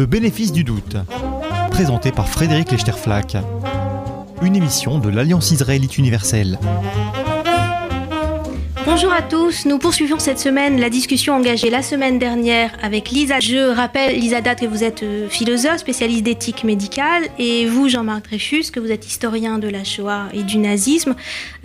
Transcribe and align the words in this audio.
Le 0.00 0.06
bénéfice 0.06 0.50
du 0.50 0.64
doute, 0.64 0.96
présenté 1.70 2.10
par 2.10 2.26
Frédéric 2.26 2.72
Lechterflack, 2.72 3.36
une 4.40 4.56
émission 4.56 4.98
de 4.98 5.10
l'Alliance 5.10 5.50
israélite 5.50 5.98
universelle. 5.98 6.58
Bonjour 8.86 9.12
à 9.12 9.20
tous, 9.20 9.66
nous 9.66 9.78
poursuivons 9.78 10.18
cette 10.18 10.38
semaine 10.38 10.80
la 10.80 10.88
discussion 10.88 11.34
engagée 11.34 11.68
la 11.68 11.82
semaine 11.82 12.18
dernière 12.18 12.72
avec 12.82 13.10
Lisa. 13.10 13.38
Je 13.38 13.74
rappelle, 13.74 14.18
Lisa 14.18 14.40
Date, 14.40 14.60
que 14.60 14.66
vous 14.66 14.82
êtes 14.82 15.02
euh, 15.02 15.28
philosophe, 15.28 15.78
spécialiste 15.78 16.22
d'éthique 16.22 16.64
médicale, 16.64 17.24
et 17.38 17.66
vous, 17.66 17.90
Jean-Marc 17.90 18.24
Dreyfus, 18.24 18.70
que 18.72 18.80
vous 18.80 18.90
êtes 18.90 19.06
historien 19.06 19.58
de 19.58 19.68
la 19.68 19.84
Shoah 19.84 20.28
et 20.32 20.44
du 20.44 20.56
nazisme, 20.56 21.14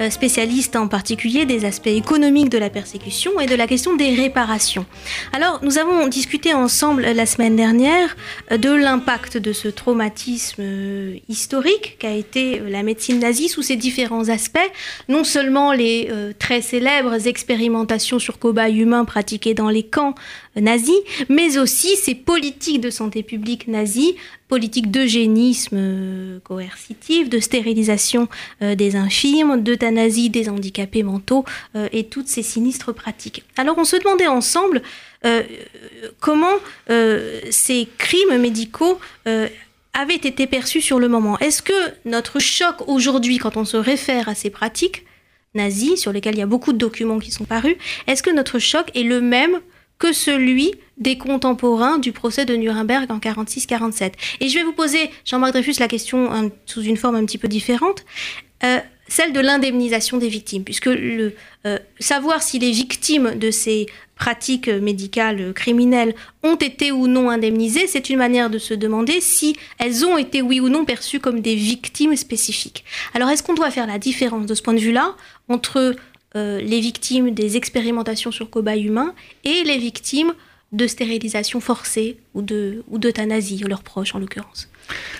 euh, 0.01 0.09
spécialiste 0.09 0.75
en 0.75 0.89
particulier 0.89 1.45
des 1.45 1.63
aspects 1.63 1.87
économiques 1.87 2.49
de 2.49 2.57
la 2.57 2.69
persécution 2.69 3.39
et 3.39 3.45
de 3.45 3.55
la 3.55 3.65
question 3.65 3.95
des 3.95 4.13
réparations. 4.13 4.85
Alors, 5.31 5.61
nous 5.63 5.77
avons 5.77 6.07
discuté 6.07 6.53
ensemble 6.53 7.03
la 7.03 7.25
semaine 7.25 7.55
dernière 7.55 8.17
euh, 8.51 8.57
de 8.57 8.71
l'impact 8.71 9.37
de 9.37 9.53
ce 9.53 9.69
traumatisme 9.69 10.63
historique 11.29 11.95
qu'a 11.97 12.11
été 12.11 12.61
la 12.67 12.83
médecine 12.83 13.19
nazie 13.19 13.47
sous 13.47 13.61
ses 13.61 13.77
différents 13.77 14.27
aspects, 14.27 14.59
non 15.07 15.23
seulement 15.23 15.71
les 15.71 16.09
très 16.39 16.61
célèbres 16.61 17.05
expérimentations 17.19 18.19
sur 18.19 18.39
cobayes 18.39 18.77
humains 18.77 19.05
pratiquées 19.05 19.53
dans 19.53 19.69
les 19.69 19.83
camps 19.83 20.15
nazis, 20.55 20.95
mais 21.29 21.57
aussi 21.57 21.95
ces 21.95 22.15
politiques 22.15 22.81
de 22.81 22.89
santé 22.89 23.23
publique 23.23 23.67
nazies, 23.67 24.15
politiques 24.47 24.91
d'eugénisme 24.91 25.75
euh, 25.77 26.39
coercitif, 26.43 27.29
de 27.29 27.39
stérilisation 27.39 28.27
euh, 28.61 28.75
des 28.75 28.95
infirmes, 28.95 29.61
d'euthanasie 29.61 30.29
des 30.29 30.49
handicapés 30.49 31.03
mentaux 31.03 31.45
euh, 31.75 31.89
et 31.91 32.05
toutes 32.05 32.27
ces 32.27 32.43
sinistres 32.43 32.93
pratiques. 32.93 33.43
Alors 33.57 33.77
on 33.77 33.85
se 33.85 33.95
demandait 33.95 34.27
ensemble 34.27 34.81
comment 36.19 36.53
ces 37.49 37.87
crimes 37.97 38.37
médicaux 38.37 38.99
avaient 39.95 40.13
été 40.13 40.45
perçus 40.45 40.81
sur 40.81 40.99
le 40.99 41.07
moment. 41.07 41.39
Est-ce 41.39 41.63
que 41.63 41.73
notre 42.05 42.37
choc 42.37 42.87
aujourd'hui, 42.87 43.39
quand 43.39 43.57
on 43.57 43.65
se 43.65 43.77
réfère 43.77 44.29
à 44.29 44.35
ces 44.35 44.51
pratiques, 44.51 45.03
nazis, 45.55 45.99
sur 45.99 46.11
lesquels 46.11 46.35
il 46.35 46.39
y 46.39 46.43
a 46.43 46.47
beaucoup 46.47 46.73
de 46.73 46.77
documents 46.77 47.19
qui 47.19 47.31
sont 47.31 47.45
parus, 47.45 47.75
est-ce 48.07 48.23
que 48.23 48.29
notre 48.29 48.59
choc 48.59 48.91
est 48.95 49.03
le 49.03 49.21
même 49.21 49.59
que 49.97 50.13
celui 50.13 50.73
des 50.97 51.17
contemporains 51.17 51.97
du 51.97 52.11
procès 52.11 52.45
de 52.45 52.55
Nuremberg 52.55 53.11
en 53.11 53.17
46-47 53.17 54.13
Et 54.41 54.49
je 54.49 54.57
vais 54.57 54.63
vous 54.63 54.73
poser, 54.73 55.09
Jean-Marc 55.25 55.53
Dreyfus, 55.53 55.79
la 55.79 55.87
question 55.87 56.51
sous 56.65 56.81
une 56.81 56.97
forme 56.97 57.15
un 57.15 57.25
petit 57.25 57.37
peu 57.37 57.47
différente. 57.47 58.05
Euh, 58.63 58.79
celle 59.07 59.33
de 59.33 59.39
l'indemnisation 59.39 60.17
des 60.17 60.29
victimes, 60.29 60.63
puisque 60.63 60.87
le, 60.87 61.35
euh, 61.65 61.77
savoir 61.99 62.41
si 62.41 62.59
les 62.59 62.71
victimes 62.71 63.35
de 63.35 63.51
ces 63.51 63.85
pratiques 64.15 64.69
médicales 64.69 65.53
criminelles 65.53 66.15
ont 66.41 66.55
été 66.55 66.91
ou 66.91 67.07
non 67.07 67.29
indemnisées, 67.29 67.87
c'est 67.87 68.09
une 68.09 68.17
manière 68.17 68.49
de 68.49 68.57
se 68.57 68.73
demander 68.73 69.19
si 69.21 69.55
elles 69.77 70.05
ont 70.05 70.17
été 70.17 70.41
oui 70.41 70.59
ou 70.59 70.69
non 70.69 70.85
perçues 70.85 71.19
comme 71.19 71.41
des 71.41 71.55
victimes 71.55 72.15
spécifiques. 72.15 72.85
Alors 73.13 73.29
est-ce 73.29 73.43
qu'on 73.43 73.53
doit 73.53 73.71
faire 73.71 73.87
la 73.87 73.99
différence 73.99 74.45
de 74.45 74.55
ce 74.55 74.61
point 74.61 74.73
de 74.73 74.79
vue-là 74.79 75.15
entre 75.49 75.95
euh, 76.35 76.61
les 76.61 76.79
victimes 76.79 77.31
des 77.31 77.57
expérimentations 77.57 78.31
sur 78.31 78.49
cobayes 78.49 78.83
humains 78.83 79.13
et 79.43 79.63
les 79.63 79.77
victimes 79.77 80.33
de 80.71 80.87
stérilisation 80.87 81.59
forcée 81.59 82.17
ou 82.33 82.41
d'euthanasie, 82.41 83.63
leurs 83.67 83.83
proches 83.83 84.15
en 84.15 84.19
l'occurrence? 84.19 84.69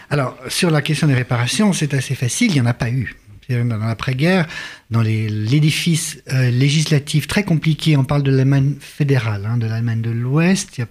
Alors, 0.09 0.38
sur 0.49 0.70
la 0.70 0.81
question 0.81 1.08
des 1.08 1.14
réparations, 1.14 1.73
c'est 1.73 1.94
assez 1.94 2.16
facile, 2.16 2.52
il 2.52 2.55
n'y 2.55 2.61
en 2.61 2.66
a 2.66 2.73
pas 2.73 2.89
eu 2.89 3.16
dans 3.50 3.78
l'après-guerre, 3.78 4.48
dans 4.90 5.02
l'édifice 5.02 6.22
euh, 6.32 6.50
législatif 6.50 7.28
très 7.28 7.44
compliqué, 7.44 7.98
on 7.98 8.04
parle 8.04 8.24
de 8.24 8.32
l'Allemagne 8.32 8.76
fédérale, 8.80 9.46
hein, 9.46 9.58
de 9.58 9.68
l'Allemagne 9.68 10.02
de 10.02 10.12
l'Ouest. 10.12 10.82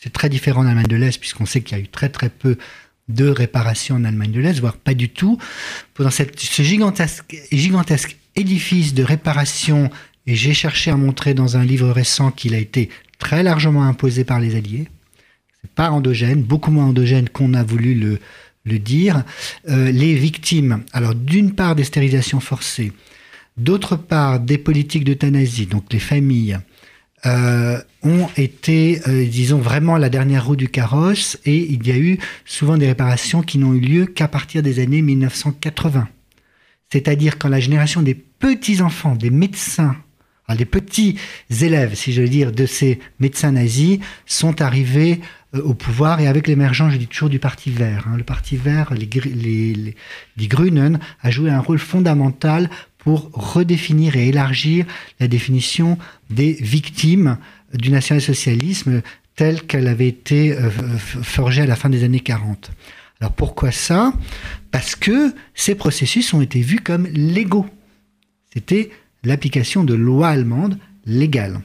C'est 0.00 0.12
très 0.12 0.28
différent 0.28 0.62
de 0.62 0.66
l'Allemagne 0.66 0.86
de 0.86 0.96
l'Est, 0.96 1.18
puisqu'on 1.18 1.46
sait 1.46 1.60
qu'il 1.60 1.76
y 1.76 1.80
a 1.80 1.84
eu 1.84 1.88
très 1.88 2.08
très 2.08 2.30
peu 2.30 2.56
de 3.08 3.28
réparations 3.28 3.96
en 3.96 4.04
Allemagne 4.04 4.32
de 4.32 4.40
l'Est, 4.40 4.60
voire 4.60 4.76
pas 4.76 4.94
du 4.94 5.08
tout. 5.08 5.38
Dans 5.98 6.10
cette, 6.10 6.38
ce 6.38 6.62
gigantesque, 6.62 7.36
gigantesque 7.52 8.16
édifice 8.36 8.94
de 8.94 9.02
réparation, 9.02 9.90
et 10.26 10.34
j'ai 10.34 10.54
cherché 10.54 10.90
à 10.90 10.96
montrer 10.96 11.34
dans 11.34 11.56
un 11.56 11.64
livre 11.64 11.90
récent 11.90 12.30
qu'il 12.30 12.54
a 12.54 12.58
été 12.58 12.88
très 13.18 13.42
largement 13.42 13.82
imposé 13.82 14.24
par 14.24 14.40
les 14.40 14.56
Alliés. 14.56 14.88
C'est 15.60 15.72
pas 15.72 15.90
endogène, 15.90 16.42
beaucoup 16.42 16.70
moins 16.70 16.86
endogène 16.86 17.28
qu'on 17.28 17.52
a 17.52 17.62
voulu 17.62 17.94
le, 17.94 18.18
le 18.64 18.78
dire, 18.78 19.24
euh, 19.68 19.90
les 19.90 20.14
victimes, 20.14 20.84
alors 20.92 21.14
d'une 21.14 21.54
part 21.54 21.74
des 21.74 21.84
stérilisations 21.84 22.40
forcées, 22.40 22.92
d'autre 23.56 23.96
part 23.96 24.40
des 24.40 24.58
politiques 24.58 25.04
d'euthanasie, 25.04 25.66
donc 25.66 25.92
les 25.92 25.98
familles, 25.98 26.58
euh, 27.26 27.78
ont 28.02 28.28
été, 28.36 29.02
euh, 29.06 29.26
disons, 29.26 29.58
vraiment 29.58 29.98
la 29.98 30.08
dernière 30.08 30.46
roue 30.46 30.56
du 30.56 30.68
carrosse 30.68 31.38
et 31.44 31.70
il 31.70 31.86
y 31.86 31.92
a 31.92 31.98
eu 31.98 32.18
souvent 32.46 32.78
des 32.78 32.86
réparations 32.86 33.42
qui 33.42 33.58
n'ont 33.58 33.74
eu 33.74 33.80
lieu 33.80 34.06
qu'à 34.06 34.26
partir 34.26 34.62
des 34.62 34.78
années 34.78 35.02
1980. 35.02 36.08
C'est-à-dire 36.90 37.38
quand 37.38 37.50
la 37.50 37.60
génération 37.60 38.00
des 38.00 38.14
petits-enfants, 38.14 39.16
des 39.16 39.28
médecins, 39.28 39.96
des 40.56 40.64
petits 40.64 41.16
élèves, 41.60 41.94
si 41.94 42.12
je 42.12 42.22
veux 42.22 42.28
dire, 42.28 42.52
de 42.52 42.66
ces 42.66 42.98
médecins 43.18 43.52
nazis 43.52 43.98
sont 44.26 44.60
arrivés 44.62 45.20
au 45.52 45.74
pouvoir 45.74 46.20
et 46.20 46.28
avec 46.28 46.46
l'émergence, 46.46 46.92
je 46.92 46.98
dis 46.98 47.06
toujours, 47.06 47.28
du 47.28 47.38
Parti 47.38 47.70
vert. 47.70 48.06
Hein. 48.08 48.16
Le 48.16 48.24
Parti 48.24 48.56
vert, 48.56 48.94
les, 48.94 49.08
les, 49.24 49.94
les, 50.36 50.46
Grünen, 50.46 51.00
a 51.22 51.30
joué 51.30 51.50
un 51.50 51.60
rôle 51.60 51.78
fondamental 51.78 52.70
pour 52.98 53.30
redéfinir 53.32 54.16
et 54.16 54.28
élargir 54.28 54.86
la 55.18 55.26
définition 55.26 55.98
des 56.28 56.52
victimes 56.52 57.38
du 57.74 57.90
national-socialisme 57.90 59.02
telle 59.34 59.62
qu'elle 59.62 59.88
avait 59.88 60.08
été 60.08 60.52
euh, 60.52 60.70
forgée 60.70 61.62
à 61.62 61.66
la 61.66 61.76
fin 61.76 61.88
des 61.88 62.04
années 62.04 62.20
40. 62.20 62.70
Alors 63.20 63.32
pourquoi 63.32 63.70
ça? 63.70 64.12
Parce 64.70 64.96
que 64.96 65.34
ces 65.54 65.74
processus 65.74 66.32
ont 66.32 66.40
été 66.40 66.60
vus 66.60 66.80
comme 66.80 67.06
légaux. 67.06 67.66
C'était 68.52 68.90
l'application 69.24 69.84
de 69.84 69.94
lois 69.94 70.28
allemandes 70.28 70.78
légales. 71.06 71.60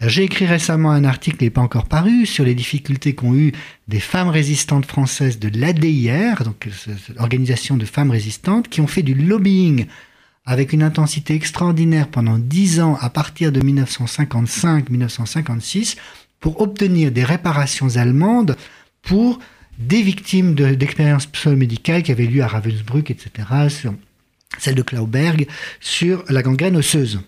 J'ai 0.00 0.24
écrit 0.24 0.46
récemment 0.46 0.90
un 0.90 1.04
article, 1.04 1.36
qui 1.38 1.44
n'est 1.44 1.50
pas 1.50 1.62
encore 1.62 1.86
paru, 1.86 2.26
sur 2.26 2.44
les 2.44 2.54
difficultés 2.54 3.14
qu'ont 3.14 3.34
eu 3.34 3.52
des 3.88 4.00
femmes 4.00 4.28
résistantes 4.28 4.84
françaises 4.84 5.38
de 5.38 5.48
l'ADIR, 5.58 6.42
donc 6.44 6.68
l'organisation 7.16 7.78
de 7.78 7.86
femmes 7.86 8.10
résistantes, 8.10 8.68
qui 8.68 8.82
ont 8.82 8.86
fait 8.86 9.02
du 9.02 9.14
lobbying 9.14 9.86
avec 10.44 10.74
une 10.74 10.82
intensité 10.82 11.34
extraordinaire 11.34 12.08
pendant 12.08 12.38
dix 12.38 12.80
ans 12.80 12.98
à 13.00 13.10
partir 13.10 13.52
de 13.52 13.60
1955-1956 13.60 15.96
pour 16.40 16.60
obtenir 16.60 17.10
des 17.10 17.24
réparations 17.24 17.96
allemandes 17.96 18.54
pour 19.02 19.38
des 19.78 20.02
victimes 20.02 20.54
d'expériences 20.54 21.28
médicales 21.46 22.02
qui 22.02 22.12
avaient 22.12 22.26
lieu 22.26 22.42
à 22.42 22.48
Ravensbrück, 22.48 23.10
etc., 23.10 23.30
sur 23.68 23.94
celle 24.58 24.74
de 24.74 24.82
Klauberg, 24.82 25.46
sur 25.80 26.22
la 26.28 26.42
gangrène 26.42 26.76
osseuse. 26.76 27.18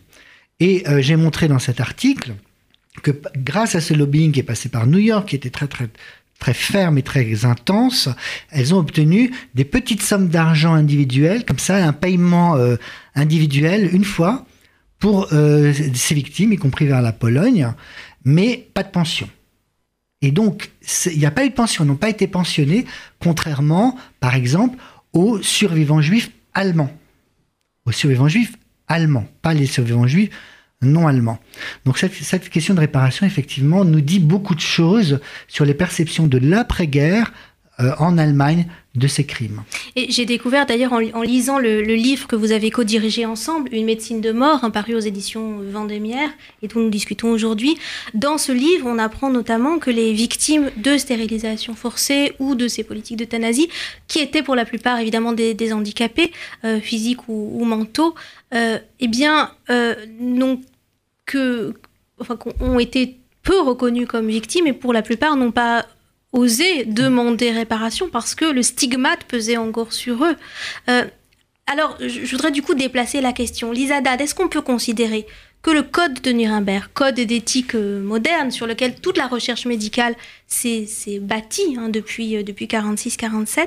Et 0.61 0.87
euh, 0.89 1.01
j'ai 1.01 1.17
montré 1.17 1.49
dans 1.49 1.59
cet 1.59 1.81
article 1.81 2.35
que 3.01 3.13
grâce 3.37 3.75
à 3.75 3.81
ce 3.81 3.95
lobbying 3.95 4.33
qui 4.33 4.41
est 4.41 4.45
passé 4.45 4.69
par 4.69 4.87
New 4.87 4.99
York, 4.99 5.29
qui 5.29 5.37
était 5.37 5.51
très 5.51 5.67
très 5.67 5.89
très 6.39 6.55
ferme 6.55 6.99
et 6.99 7.03
très 7.03 7.45
intense, 7.45 8.09
elles 8.51 8.73
ont 8.75 8.79
obtenu 8.79 9.33
des 9.55 9.65
petites 9.65 10.03
sommes 10.03 10.29
d'argent 10.29 10.73
individuelles, 10.73 11.45
comme 11.45 11.59
ça, 11.59 11.85
un 11.85 11.93
paiement 11.93 12.57
euh, 12.57 12.77
individuel 13.15 13.91
une 13.93 14.05
fois 14.05 14.47
pour 14.99 15.29
euh, 15.33 15.73
ces 15.95 16.15
victimes, 16.15 16.53
y 16.53 16.57
compris 16.57 16.87
vers 16.87 17.03
la 17.03 17.13
Pologne, 17.13 17.73
mais 18.25 18.69
pas 18.75 18.83
de 18.83 18.91
pension. 18.91 19.29
Et 20.21 20.33
donc, 20.33 20.71
il 21.07 21.19
n'y 21.19 21.27
a 21.27 21.31
pas 21.31 21.45
eu 21.45 21.51
de 21.51 21.55
pension, 21.55 21.85
n'ont 21.85 21.97
pas 21.97 22.09
été 22.09 22.27
pensionnés, 22.27 22.87
contrairement, 23.21 23.97
par 24.19 24.35
exemple, 24.35 24.79
aux 25.13 25.41
survivants 25.43 26.03
juifs 26.03 26.31
allemands. 26.55 26.93
Aux 27.85 27.93
survivants 27.93 28.29
juifs 28.29 28.55
allemands, 28.89 29.29
pas 29.43 29.55
les 29.55 29.67
survivants 29.67 30.09
juifs 30.09 30.31
non 30.83 31.07
allemand. 31.09 31.39
Donc 31.85 31.99
cette, 31.99 32.49
question 32.51 32.75
de 32.75 32.81
réparation, 32.81 33.27
effectivement, 33.27 33.85
nous 33.85 34.01
dit 34.01 34.21
beaucoup 34.21 34.55
de 34.55 34.61
choses 34.61 35.21
sur 35.49 35.65
les 35.65 35.75
perceptions 35.75 36.27
de 36.27 36.39
l'après-guerre 36.39 37.33
euh, 37.81 37.93
en 37.99 38.19
Allemagne 38.19 38.67
de 38.97 39.07
ces 39.07 39.25
crimes. 39.25 39.63
Et 39.95 40.11
j'ai 40.11 40.27
découvert 40.27 40.67
d'ailleurs 40.67 40.93
en, 40.93 41.23
lisant 41.23 41.59
le, 41.59 41.81
livre 41.81 42.27
que 42.27 42.35
vous 42.35 42.51
avez 42.51 42.71
co-dirigé 42.71 43.25
ensemble, 43.25 43.69
Une 43.73 43.85
médecine 43.85 44.21
de 44.21 44.33
mort, 44.33 44.65
un 44.65 44.71
paru 44.71 44.97
aux 44.97 45.01
éditions 45.01 45.61
Vendémiaire, 45.61 46.31
et 46.63 46.69
dont 46.69 46.81
nous 46.81 46.91
discutons 46.91 47.31
aujourd'hui. 47.31 47.79
Dans 48.15 48.37
ce 48.37 48.51
livre, 48.51 48.89
on 48.89 48.99
apprend 48.99 49.31
notamment 49.31 49.79
que 49.79 49.91
les 49.91 50.13
victimes 50.13 50.71
de 50.77 50.99
stérilisation 50.99 51.77
forcée 51.77 52.33
ou 52.41 52.57
de 52.57 52.67
ces 52.67 52.83
politiques 52.83 53.19
d'euthanasie, 53.19 53.69
qui 54.09 54.19
étaient 54.19 54.43
pour 54.43 54.57
la 54.57 54.65
plupart 54.65 54.99
évidemment 54.99 55.33
des, 55.33 55.73
handicapés 55.73 56.33
euh, 56.65 56.81
physiques 56.81 57.29
ou, 57.29 57.65
mentaux, 57.65 58.15
euh, 58.55 58.79
eh 58.99 59.09
bien, 59.09 59.53
n'ont 60.19 60.61
que, 61.27 61.75
enfin, 62.19 62.37
ont 62.61 62.81
été 62.81 63.19
peu 63.43 63.61
reconnus 63.61 64.09
comme 64.09 64.27
victimes 64.27 64.67
et 64.67 64.73
pour 64.73 64.93
la 64.93 65.03
plupart 65.03 65.37
n'ont 65.37 65.53
pas 65.53 65.87
osé 66.33 66.85
demander 66.85 67.51
réparation 67.51 68.09
parce 68.09 68.35
que 68.35 68.45
le 68.45 68.63
stigmate 68.63 69.25
pesait 69.25 69.57
encore 69.57 69.93
sur 69.93 70.25
eux. 70.25 70.37
Euh, 70.89 71.05
alors, 71.67 71.97
je 72.01 72.31
voudrais 72.31 72.51
du 72.51 72.63
coup 72.63 72.75
déplacer 72.75 73.21
la 73.21 73.33
question. 73.33 73.73
Lisa 73.73 74.01
Dad, 74.01 74.21
est-ce 74.21 74.35
qu'on 74.35 74.49
peut 74.49 74.63
considérer 74.63 75.27
que 75.63 75.71
le 75.71 75.83
code 75.83 76.21
de 76.23 76.31
Nuremberg, 76.31 76.89
code 76.95 77.17
d'éthique 77.17 77.75
euh, 77.75 78.01
moderne 78.01 78.51
sur 78.51 78.67
lequel 78.67 78.95
toute 78.95 79.19
la 79.19 79.27
recherche 79.27 79.67
médicale 79.67 80.15
s'est 80.47 80.87
bâtie 81.21 81.77
hein, 81.79 81.89
depuis, 81.89 82.37
euh, 82.37 82.43
depuis 82.43 82.67
46-47, 82.67 83.67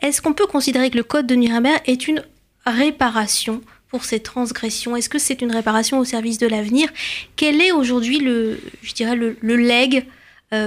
est-ce 0.00 0.22
qu'on 0.22 0.32
peut 0.32 0.46
considérer 0.46 0.90
que 0.90 0.96
le 0.96 1.02
code 1.02 1.26
de 1.26 1.34
Nuremberg 1.34 1.80
est 1.86 2.06
une 2.06 2.22
réparation 2.64 3.62
pour 3.88 4.04
ces 4.04 4.20
transgressions? 4.20 4.96
Est-ce 4.96 5.08
que 5.08 5.18
c'est 5.18 5.42
une 5.42 5.52
réparation 5.52 5.98
au 5.98 6.04
service 6.04 6.38
de 6.38 6.46
l'avenir? 6.46 6.88
Quel 7.36 7.60
est 7.60 7.72
aujourd'hui 7.72 8.20
le, 8.20 8.60
le, 9.00 9.36
le 9.40 9.56
leg 9.56 10.06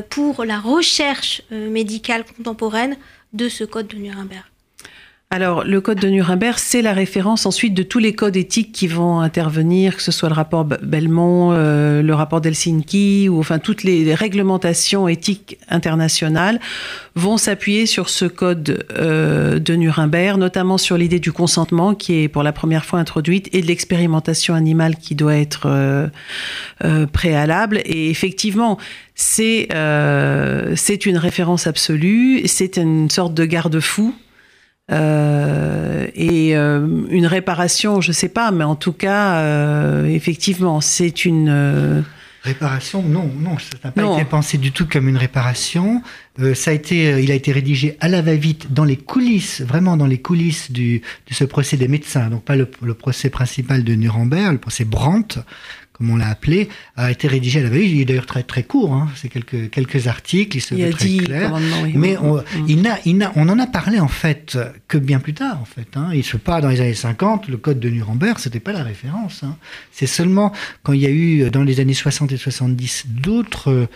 pour 0.10 0.44
la 0.45 0.60
recherche 0.60 1.42
médicale 1.51 2.25
contemporaine 2.25 2.98
de 3.34 3.50
ce 3.50 3.63
code 3.63 3.88
de 3.88 3.98
Nuremberg 3.98 4.45
alors, 5.30 5.66
le 5.66 5.82
code 5.82 6.00
de 6.00 6.08
Nuremberg, 6.08 6.58
c'est 6.58 6.82
la 6.82 6.94
référence 6.94 7.46
ensuite 7.46 7.74
de 7.74 7.84
tous 7.84 8.00
les 8.00 8.14
codes 8.14 8.38
éthiques 8.38 8.72
qui 8.72 8.88
vont 8.88 9.20
intervenir, 9.20 9.98
que 9.98 10.02
ce 10.02 10.14
soit 10.14 10.30
le 10.30 10.36
rapport 10.36 10.64
Belmont, 10.64 11.52
euh, 11.52 12.02
le 12.02 12.14
rapport 12.14 12.40
d'Helsinki, 12.40 13.28
ou 13.28 13.38
enfin 13.38 13.60
toutes 13.60 13.84
les 13.84 14.16
réglementations 14.16 15.10
éthiques 15.10 15.58
internationales 15.68 16.62
vont 17.16 17.36
s'appuyer 17.36 17.88
sur 17.88 18.08
ce 18.08 18.24
code 18.24 18.86
euh, 18.98 19.60
de 19.60 19.76
Nuremberg, 19.76 20.38
notamment 20.38 20.78
sur 20.78 20.98
l'idée 20.98 21.20
du 21.20 21.34
consentement 21.34 21.94
qui 21.94 22.24
est 22.24 22.30
pour 22.30 22.44
la 22.44 22.54
première 22.54 22.86
fois 22.86 23.00
introduite 23.00 23.50
et 23.52 23.60
de 23.60 23.68
l'expérimentation 23.68 24.56
animale 24.56 24.96
qui 24.96 25.14
doit 25.14 25.36
être 25.36 25.68
euh, 25.68 26.08
préalable. 27.12 27.82
Et 27.84 28.10
effectivement, 28.10 28.78
c'est 29.14 29.68
c'est 30.76 31.06
une 31.06 31.18
référence 31.18 31.68
absolue, 31.68 32.48
c'est 32.48 32.78
une 32.78 33.10
sorte 33.10 33.34
de 33.34 33.44
garde-fou 33.44 34.16
euh, 34.92 36.07
et 36.16 36.56
euh, 36.56 36.88
une 37.10 37.25
réparation, 37.25 38.01
je 38.01 38.12
sais 38.12 38.30
pas, 38.30 38.51
mais 38.51 38.63
en 38.63 38.75
tout 38.75 38.94
cas, 38.94 39.39
euh, 39.39 40.06
effectivement, 40.06 40.80
c'est 40.81 41.25
une 41.25 41.50
euh, 41.50 42.01
réparation. 42.44 43.04
Non, 43.04 43.30
non, 43.38 43.57
ça 43.57 43.78
n'a 43.84 43.92
pas 43.92 44.13
été 44.13 44.25
pensé 44.25 44.57
du 44.57 44.72
tout 44.72 44.88
comme 44.88 45.10
une 45.10 45.18
réparation. 45.18 46.01
Euh, 46.39 46.54
ça 46.54 46.72
a 46.72 46.74
été, 46.74 47.22
il 47.22 47.31
a 47.31 47.36
été 47.36 47.51
rédigé 47.51 47.98
à 48.00 48.07
la 48.07 48.22
va-vite 48.22 48.72
dans 48.72 48.86
les 48.86 48.95
coulisses, 48.95 49.62
vraiment 49.62 49.98
dans 49.98 50.06
les 50.06 50.19
coulisses 50.22 50.72
du, 50.72 51.01
de 51.30 51.33
ce 51.33 51.44
procès 51.44 51.75
des 51.75 51.90
médecins. 51.90 52.30
Donc 52.30 52.44
pas 52.44 52.56
le, 52.56 52.69
le 52.81 52.94
procès 52.94 53.30
principal 53.30 53.83
de 53.83 53.94
Nuremberg, 53.94 54.54
le 54.54 54.57
procès 54.60 54.86
Brandt, 54.86 55.40
comme 55.98 56.10
on 56.10 56.18
l'a 56.18 56.30
appelé, 56.30 56.70
a 56.96 57.12
été 57.12 57.28
rédigé 57.28 57.60
à 57.60 57.64
la 57.64 57.70
veille. 57.70 57.92
Il 57.92 58.02
est 58.02 58.06
d'ailleurs 58.06 58.26
très 58.26 58.44
très 58.44 58.64
court, 58.64 58.94
hein. 58.94 59.10
c'est 59.16 59.30
quelques 59.30 59.70
quelques 59.70 60.08
articles, 60.08 60.58
il 60.58 60.62
se 60.62 60.76
il 60.76 60.86
veut 60.86 60.92
très 60.92 61.06
dit 61.06 61.18
clair. 61.18 61.54
Mais 61.96 62.18
on, 62.18 62.38
mm. 62.38 62.44
il 62.68 62.82
n'a, 62.82 62.98
il 63.06 63.18
n'a, 63.18 63.32
on 63.36 63.48
en 63.50 63.60
a 63.60 63.68
parlé 63.68 64.00
en 64.00 64.08
fait 64.08 64.58
que 64.88 64.98
bien 64.98 65.20
plus 65.20 65.34
tard 65.34 65.60
en 65.62 65.66
fait. 65.66 65.88
Hein. 65.96 66.10
Il 66.14 66.24
se 66.24 66.38
pas 66.38 66.62
dans 66.62 66.70
les 66.70 66.82
années 66.82 66.94
50, 66.94 67.48
le 67.48 67.58
code 67.58 67.80
de 67.80 67.90
Nuremberg, 67.90 68.38
c'était 68.40 68.60
pas 68.60 68.74
la 68.74 68.84
référence. 68.84 69.44
Hein. 69.44 69.58
C'est 69.92 70.08
seulement 70.08 70.52
quand 70.84 70.94
il 70.94 71.02
y 71.02 71.06
a 71.06 71.10
eu 71.10 71.50
dans 71.50 71.64
les 71.64 71.80
années 71.80 71.94
60 71.94 72.32
et 72.32 72.38
70 72.38 73.06
d'autres 73.08 73.88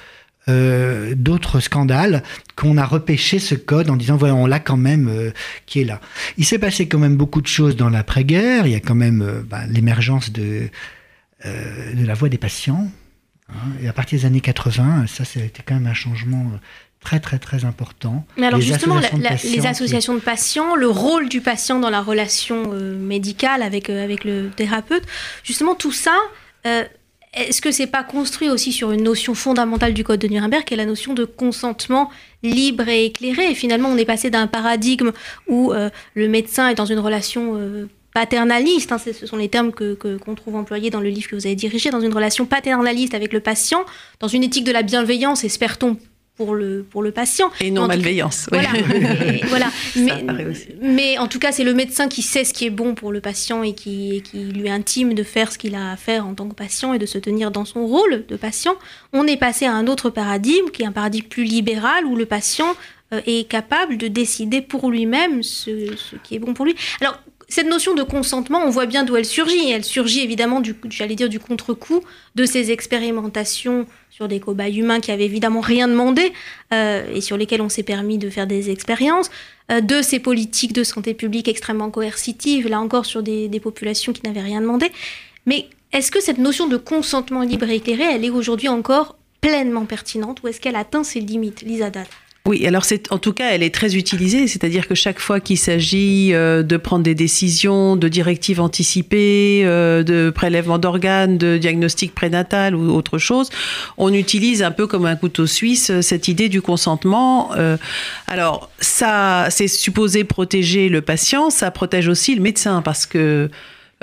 euh, 0.49 1.13
d'autres 1.15 1.59
scandales 1.59 2.23
qu'on 2.55 2.75
a 2.77 2.85
repêché 2.85 3.37
ce 3.37 3.53
code 3.53 3.91
en 3.91 3.95
disant 3.95 4.17
voilà 4.17 4.33
on 4.33 4.47
l'a 4.47 4.59
quand 4.59 4.75
même 4.75 5.07
euh, 5.07 5.29
qui 5.67 5.81
est 5.81 5.85
là. 5.85 6.01
Il 6.37 6.45
s'est 6.45 6.57
passé 6.57 6.87
quand 6.87 6.97
même 6.97 7.15
beaucoup 7.15 7.41
de 7.41 7.47
choses 7.47 7.75
dans 7.75 7.89
l'après-guerre. 7.89 8.65
Il 8.65 8.71
y 8.71 8.75
a 8.75 8.79
quand 8.79 8.95
même 8.95 9.21
euh, 9.21 9.43
bah, 9.47 9.67
l'émergence 9.69 10.31
de 10.31 10.69
euh, 11.45 11.93
de 11.93 12.05
la 12.05 12.13
voix 12.13 12.29
des 12.29 12.37
patients. 12.37 12.87
Hein, 13.49 13.71
et 13.81 13.87
à 13.87 13.93
partir 13.93 14.19
des 14.19 14.25
années 14.25 14.41
80, 14.41 15.07
ça, 15.07 15.25
ça 15.25 15.39
a 15.39 15.43
été 15.43 15.61
quand 15.65 15.73
même 15.75 15.87
un 15.87 15.93
changement 15.93 16.51
euh, 16.53 16.57
très 17.01 17.19
très 17.19 17.39
très 17.39 17.65
important. 17.65 18.25
Mais 18.37 18.47
alors 18.47 18.59
les 18.59 18.65
justement, 18.65 18.97
associations 18.97 19.17
la, 19.17 19.23
la, 19.23 19.29
patients, 19.31 19.51
les 19.51 19.67
associations 19.67 20.13
de 20.13 20.19
patients, 20.19 20.75
le 20.75 20.87
rôle 20.87 21.27
du 21.27 21.41
patient 21.41 21.79
dans 21.79 21.89
la 21.89 22.01
relation 22.01 22.71
euh, 22.71 22.95
médicale 22.95 23.63
avec, 23.63 23.89
euh, 23.89 24.03
avec 24.03 24.23
le 24.23 24.49
thérapeute, 24.49 25.03
justement 25.43 25.75
tout 25.75 25.91
ça, 25.91 26.15
euh, 26.65 26.83
est-ce 27.33 27.61
que 27.61 27.71
c'est 27.71 27.87
pas 27.87 28.03
construit 28.03 28.49
aussi 28.49 28.71
sur 28.71 28.91
une 28.91 29.03
notion 29.03 29.33
fondamentale 29.33 29.93
du 29.93 30.03
Code 30.03 30.19
de 30.19 30.27
Nuremberg, 30.27 30.63
qui 30.63 30.73
est 30.73 30.77
la 30.77 30.85
notion 30.85 31.13
de 31.13 31.25
consentement 31.25 32.11
libre 32.43 32.87
et 32.87 33.05
éclairé? 33.05 33.51
Et 33.51 33.55
finalement, 33.55 33.89
on 33.89 33.97
est 33.97 34.05
passé 34.05 34.29
d'un 34.29 34.47
paradigme 34.47 35.11
où 35.47 35.71
le 35.71 36.27
médecin 36.27 36.67
est 36.67 36.75
dans 36.75 36.85
une 36.85 36.99
relation 36.99 37.87
paternaliste, 38.13 38.91
hein, 38.91 38.97
ce 38.97 39.25
sont 39.25 39.37
les 39.37 39.49
termes 39.49 39.71
que, 39.71 39.93
que, 39.93 40.17
qu'on 40.17 40.35
trouve 40.35 40.55
employés 40.55 40.89
dans 40.89 40.99
le 40.99 41.09
livre 41.09 41.29
que 41.29 41.35
vous 41.35 41.45
avez 41.45 41.55
dirigé, 41.55 41.89
dans 41.89 42.01
une 42.01 42.13
relation 42.13 42.45
paternaliste 42.45 43.13
avec 43.13 43.33
le 43.33 43.39
patient, 43.39 43.85
dans 44.19 44.27
une 44.27 44.43
éthique 44.43 44.65
de 44.65 44.71
la 44.71 44.83
bienveillance, 44.83 45.43
espère-t-on, 45.43 45.97
pour 46.35 46.55
le, 46.55 46.83
pour 46.89 47.03
le 47.03 47.11
patient. 47.11 47.51
Et 47.59 47.71
non 47.71 47.87
malveillance. 47.87 48.47
Voilà. 48.51 48.69
et, 49.25 49.45
voilà. 49.47 49.67
mais, 49.95 50.25
mais, 50.81 51.17
en 51.17 51.27
tout 51.27 51.39
cas, 51.39 51.51
c'est 51.51 51.63
le 51.63 51.73
médecin 51.73 52.07
qui 52.07 52.21
sait 52.21 52.43
ce 52.43 52.53
qui 52.53 52.65
est 52.65 52.71
bon 52.71 52.95
pour 52.95 53.11
le 53.11 53.21
patient 53.21 53.63
et 53.63 53.73
qui, 53.73 54.15
et 54.15 54.21
qui 54.21 54.45
lui 54.45 54.69
intime 54.69 55.13
de 55.13 55.23
faire 55.23 55.51
ce 55.51 55.57
qu'il 55.57 55.75
a 55.75 55.91
à 55.91 55.97
faire 55.97 56.25
en 56.25 56.33
tant 56.33 56.47
que 56.49 56.55
patient 56.55 56.93
et 56.93 56.99
de 56.99 57.05
se 57.05 57.17
tenir 57.17 57.51
dans 57.51 57.65
son 57.65 57.85
rôle 57.85 58.25
de 58.27 58.35
patient. 58.35 58.75
On 59.13 59.27
est 59.27 59.37
passé 59.37 59.65
à 59.65 59.73
un 59.73 59.87
autre 59.87 60.09
paradigme, 60.09 60.69
qui 60.71 60.83
est 60.83 60.85
un 60.87 60.91
paradigme 60.91 61.27
plus 61.27 61.43
libéral, 61.43 62.05
où 62.05 62.15
le 62.15 62.25
patient 62.25 62.75
euh, 63.13 63.21
est 63.27 63.47
capable 63.47 63.97
de 63.97 64.07
décider 64.07 64.61
pour 64.61 64.89
lui-même 64.89 65.43
ce, 65.43 65.95
ce, 65.95 66.15
qui 66.23 66.35
est 66.35 66.39
bon 66.39 66.53
pour 66.53 66.65
lui. 66.65 66.75
Alors, 67.01 67.19
cette 67.51 67.67
notion 67.67 67.93
de 67.93 68.01
consentement, 68.01 68.63
on 68.65 68.69
voit 68.69 68.85
bien 68.85 69.03
d'où 69.03 69.17
elle 69.17 69.25
surgit. 69.25 69.71
Elle 69.71 69.83
surgit 69.83 70.21
évidemment, 70.21 70.61
du, 70.61 70.73
j'allais 70.89 71.15
dire, 71.15 71.27
du 71.27 71.39
contre-coup 71.39 72.01
de 72.35 72.45
ces 72.45 72.71
expérimentations 72.71 73.87
sur 74.09 74.29
des 74.29 74.39
cobayes 74.39 74.77
humains 74.77 75.01
qui 75.01 75.11
avaient 75.11 75.25
évidemment 75.25 75.59
rien 75.59 75.89
demandé 75.89 76.31
euh, 76.73 77.13
et 77.13 77.19
sur 77.19 77.35
lesquels 77.35 77.61
on 77.61 77.67
s'est 77.67 77.83
permis 77.83 78.17
de 78.17 78.29
faire 78.29 78.47
des 78.47 78.69
expériences, 78.69 79.29
euh, 79.69 79.81
de 79.81 80.01
ces 80.01 80.19
politiques 80.19 80.71
de 80.71 80.85
santé 80.85 81.13
publique 81.13 81.49
extrêmement 81.49 81.91
coercitives, 81.91 82.69
là 82.69 82.79
encore 82.79 83.05
sur 83.05 83.21
des, 83.21 83.49
populations 83.61 84.13
qui 84.13 84.21
n'avaient 84.23 84.39
rien 84.39 84.61
demandé. 84.61 84.89
Mais 85.45 85.67
est-ce 85.91 86.09
que 86.09 86.21
cette 86.21 86.37
notion 86.37 86.67
de 86.67 86.77
consentement 86.77 87.41
libre 87.41 87.69
et 87.69 87.75
éclairé, 87.75 88.03
elle 88.03 88.23
est 88.23 88.29
aujourd'hui 88.29 88.69
encore 88.69 89.17
pleinement 89.41 89.85
pertinente 89.85 90.41
ou 90.41 90.47
est-ce 90.47 90.61
qu'elle 90.61 90.77
atteint 90.77 91.03
ses 91.03 91.19
limites, 91.19 91.63
Lisa 91.63 91.89
Dad 91.89 92.07
oui, 92.47 92.65
alors 92.65 92.85
c'est 92.85 93.11
en 93.11 93.19
tout 93.19 93.33
cas, 93.33 93.49
elle 93.51 93.61
est 93.61 93.73
très 93.73 93.95
utilisée, 93.95 94.47
c'est-à-dire 94.47 94.87
que 94.87 94.95
chaque 94.95 95.19
fois 95.19 95.39
qu'il 95.39 95.59
s'agit 95.59 96.33
euh, 96.33 96.63
de 96.63 96.75
prendre 96.75 97.03
des 97.03 97.13
décisions, 97.13 97.95
de 97.95 98.07
directives 98.07 98.59
anticipées, 98.59 99.61
euh, 99.63 100.01
de 100.01 100.31
prélèvement 100.31 100.79
d'organes, 100.79 101.37
de 101.37 101.57
diagnostic 101.57 102.15
prénatal 102.15 102.75
ou 102.75 102.95
autre 102.95 103.19
chose, 103.19 103.51
on 103.97 104.11
utilise 104.11 104.63
un 104.63 104.71
peu 104.71 104.87
comme 104.87 105.05
un 105.05 105.15
couteau 105.15 105.45
suisse 105.45 105.91
euh, 105.91 106.01
cette 106.01 106.27
idée 106.29 106.49
du 106.49 106.63
consentement. 106.63 107.51
Euh, 107.57 107.77
alors 108.25 108.71
ça, 108.79 109.45
c'est 109.51 109.67
supposé 109.67 110.23
protéger 110.23 110.89
le 110.89 111.01
patient, 111.01 111.51
ça 111.51 111.69
protège 111.69 112.07
aussi 112.07 112.33
le 112.33 112.41
médecin 112.41 112.81
parce 112.81 113.05
que 113.05 113.51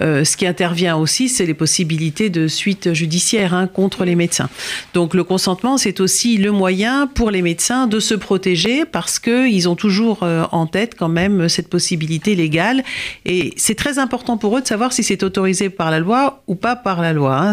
euh, 0.00 0.24
ce 0.24 0.36
qui 0.36 0.46
intervient 0.46 0.96
aussi, 0.96 1.28
c'est 1.28 1.46
les 1.46 1.54
possibilités 1.54 2.30
de 2.30 2.46
suite 2.46 2.92
judiciaire 2.92 3.54
hein, 3.54 3.66
contre 3.66 4.04
les 4.04 4.14
médecins. 4.14 4.48
Donc 4.94 5.14
le 5.14 5.24
consentement, 5.24 5.78
c'est 5.78 6.00
aussi 6.00 6.36
le 6.36 6.52
moyen 6.52 7.06
pour 7.06 7.30
les 7.30 7.42
médecins 7.42 7.86
de 7.86 8.00
se 8.00 8.14
protéger 8.14 8.84
parce 8.84 9.18
qu'ils 9.18 9.68
ont 9.68 9.76
toujours 9.76 10.22
euh, 10.22 10.44
en 10.52 10.66
tête 10.66 10.94
quand 10.98 11.08
même 11.08 11.48
cette 11.48 11.68
possibilité 11.68 12.34
légale. 12.34 12.84
Et 13.24 13.52
c'est 13.56 13.74
très 13.74 13.98
important 13.98 14.36
pour 14.36 14.56
eux 14.56 14.60
de 14.60 14.66
savoir 14.66 14.92
si 14.92 15.02
c'est 15.02 15.22
autorisé 15.22 15.70
par 15.70 15.90
la 15.90 15.98
loi 15.98 16.42
ou 16.46 16.54
pas 16.54 16.76
par 16.76 17.00
la 17.02 17.12
loi. 17.12 17.36
Hein. 17.36 17.52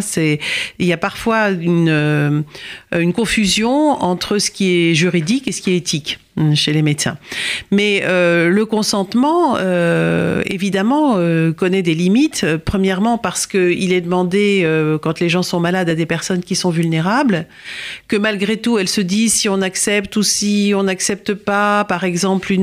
Il 0.80 0.86
y 0.86 0.94
a 0.94 0.98
parfois 0.98 1.50
une, 1.50 1.90
euh, 1.90 2.42
une 2.94 3.14
confusion 3.14 3.92
entre 4.04 4.38
ce 4.38 4.52
qui 4.52 4.72
est 4.72 4.94
juridique 4.94 5.48
et 5.48 5.52
ce 5.52 5.62
qui 5.62 5.72
est 5.72 5.78
éthique 5.78 6.20
chez 6.54 6.74
les 6.74 6.82
médecins. 6.82 7.18
Mais 7.72 8.02
euh, 8.04 8.50
le 8.50 8.66
consentement, 8.66 9.56
euh, 9.58 10.42
évidemment, 10.46 11.14
euh, 11.16 11.54
connaît 11.54 11.82
des 11.82 11.96
limites. 11.96 12.46
Premièrement, 12.66 13.18
parce 13.18 13.48
qu'il 13.48 13.94
est 13.94 14.02
demandé, 14.02 14.68
quand 15.02 15.20
les 15.20 15.30
gens 15.30 15.44
sont 15.44 15.60
malades, 15.60 15.90
à 15.90 15.96
des 15.96 16.06
personnes 16.06 16.42
qui 16.42 16.56
sont 16.56 16.70
vulnérables, 16.70 17.48
que 18.08 18.18
malgré 18.18 18.58
tout, 18.58 18.78
elles 18.78 18.90
se 18.90 19.02
disent 19.02 19.34
si 19.34 19.50
on 19.50 19.62
accepte 19.62 20.16
ou 20.18 20.24
si 20.24 20.74
on 20.76 20.84
n'accepte 20.84 21.34
pas, 21.34 21.86
par 21.86 22.04
exemple, 22.04 22.56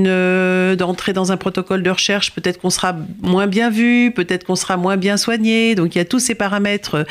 d'entrer 0.76 1.12
dans 1.12 1.33
un 1.33 1.37
protocole 1.37 1.83
de 1.83 1.91
recherche, 1.91 2.33
peut-être 2.33 2.61
qu'on 2.61 2.71
sera 2.71 2.97
moins 3.23 3.47
bien 3.47 3.71
vu, 3.71 4.12
peut-être 4.14 4.45
qu'on 4.45 4.57
sera 4.57 4.76
moins 4.76 4.97
bien 4.97 5.17
soigné. 5.17 5.75
Donc 5.75 5.95
il 5.95 5.99
y 5.99 6.00
a 6.00 6.05
tous 6.05 6.19
ces 6.19 6.35
paramètres 6.35 7.07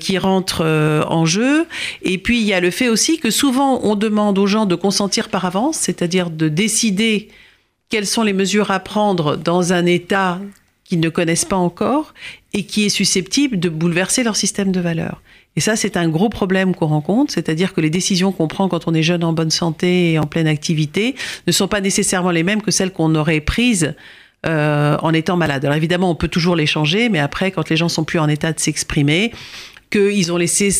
qui 0.00 0.18
rentrent 0.18 0.64
en 1.08 1.24
jeu. 1.24 1.66
Et 2.02 2.18
puis 2.18 2.40
il 2.40 2.46
y 2.46 2.52
a 2.52 2.60
le 2.60 2.70
fait 2.70 2.88
aussi 2.88 3.18
que 3.18 3.30
souvent 3.30 3.80
on 3.82 3.94
demande 3.94 4.38
aux 4.38 4.46
gens 4.46 4.66
de 4.66 4.74
consentir 4.74 5.28
par 5.28 5.44
avance 5.44 5.61
c'est-à-dire 5.70 6.30
de 6.30 6.48
décider 6.48 7.28
quelles 7.88 8.06
sont 8.06 8.22
les 8.22 8.32
mesures 8.32 8.72
à 8.72 8.80
prendre 8.80 9.36
dans 9.36 9.72
un 9.72 9.86
État 9.86 10.40
qu'ils 10.82 10.98
ne 10.98 11.10
connaissent 11.10 11.44
pas 11.44 11.56
encore 11.56 12.14
et 12.54 12.64
qui 12.64 12.84
est 12.84 12.88
susceptible 12.88 13.60
de 13.60 13.68
bouleverser 13.68 14.24
leur 14.24 14.34
système 14.34 14.72
de 14.72 14.80
valeurs. 14.80 15.22
Et 15.56 15.60
ça, 15.60 15.76
c'est 15.76 15.96
un 15.96 16.08
gros 16.08 16.30
problème 16.30 16.74
qu'on 16.74 16.86
rencontre, 16.86 17.32
c'est-à-dire 17.32 17.74
que 17.74 17.80
les 17.80 17.90
décisions 17.90 18.32
qu'on 18.32 18.48
prend 18.48 18.68
quand 18.68 18.88
on 18.88 18.94
est 18.94 19.02
jeune 19.02 19.22
en 19.22 19.32
bonne 19.32 19.50
santé 19.50 20.12
et 20.12 20.18
en 20.18 20.24
pleine 20.24 20.46
activité 20.46 21.14
ne 21.46 21.52
sont 21.52 21.68
pas 21.68 21.80
nécessairement 21.80 22.30
les 22.30 22.42
mêmes 22.42 22.62
que 22.62 22.70
celles 22.70 22.92
qu'on 22.92 23.14
aurait 23.14 23.40
prises 23.40 23.94
euh, 24.46 24.96
en 25.02 25.12
étant 25.12 25.36
malade. 25.36 25.64
Alors 25.64 25.76
évidemment, 25.76 26.10
on 26.10 26.14
peut 26.14 26.28
toujours 26.28 26.56
les 26.56 26.66
changer, 26.66 27.08
mais 27.08 27.18
après, 27.18 27.50
quand 27.50 27.68
les 27.68 27.76
gens 27.76 27.88
sont 27.88 28.04
plus 28.04 28.18
en 28.18 28.28
état 28.28 28.52
de 28.52 28.58
s'exprimer, 28.58 29.32
qu'ils 29.92 30.32
ont 30.32 30.36
laissé 30.36 30.70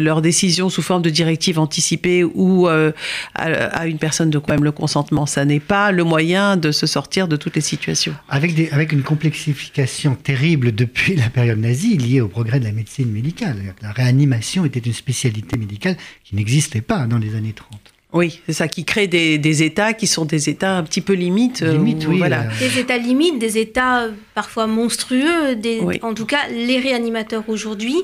leur 0.00 0.20
décision 0.20 0.68
sous 0.68 0.82
forme 0.82 1.02
de 1.02 1.10
directive 1.10 1.58
anticipée 1.58 2.24
ou 2.24 2.66
à, 2.66 2.92
à, 3.34 3.86
une 3.86 3.98
personne 3.98 4.30
de 4.30 4.38
quand 4.38 4.52
même 4.52 4.64
le 4.64 4.72
consentement. 4.72 5.26
Ça 5.26 5.44
n'est 5.44 5.60
pas 5.60 5.92
le 5.92 6.04
moyen 6.04 6.56
de 6.56 6.72
se 6.72 6.86
sortir 6.86 7.28
de 7.28 7.36
toutes 7.36 7.54
les 7.54 7.60
situations. 7.60 8.14
Avec, 8.28 8.54
des, 8.54 8.68
avec 8.70 8.92
une 8.92 9.02
complexification 9.02 10.14
terrible 10.14 10.74
depuis 10.74 11.16
la 11.16 11.30
période 11.30 11.58
nazie 11.58 11.96
liée 11.96 12.20
au 12.20 12.28
progrès 12.28 12.60
de 12.60 12.64
la 12.64 12.72
médecine 12.72 13.10
médicale. 13.10 13.74
La 13.82 13.92
réanimation 13.92 14.64
était 14.64 14.80
une 14.80 14.92
spécialité 14.92 15.56
médicale 15.56 15.96
qui 16.24 16.34
n'existait 16.36 16.80
pas 16.80 17.06
dans 17.06 17.18
les 17.18 17.34
années 17.36 17.54
30. 17.54 17.78
Oui, 18.12 18.40
c'est 18.46 18.52
ça 18.52 18.66
qui 18.66 18.84
crée 18.84 19.06
des, 19.06 19.62
états 19.62 19.92
qui 19.92 20.06
sont 20.06 20.24
des 20.24 20.48
états 20.48 20.76
un 20.76 20.82
petit 20.82 21.00
peu 21.00 21.12
limites. 21.12 21.62
Euh, 21.62 21.78
oui, 21.78 21.96
voilà. 22.18 22.42
Euh. 22.42 22.58
Des 22.58 22.80
états 22.80 22.98
limites, 22.98 23.38
des 23.38 23.58
états 23.58 24.04
euh, 24.04 24.10
parfois 24.34 24.66
monstrueux. 24.66 25.56
En 26.02 26.14
tout 26.14 26.26
cas, 26.26 26.48
les 26.48 26.80
réanimateurs 26.80 27.44
aujourd'hui, 27.48 27.96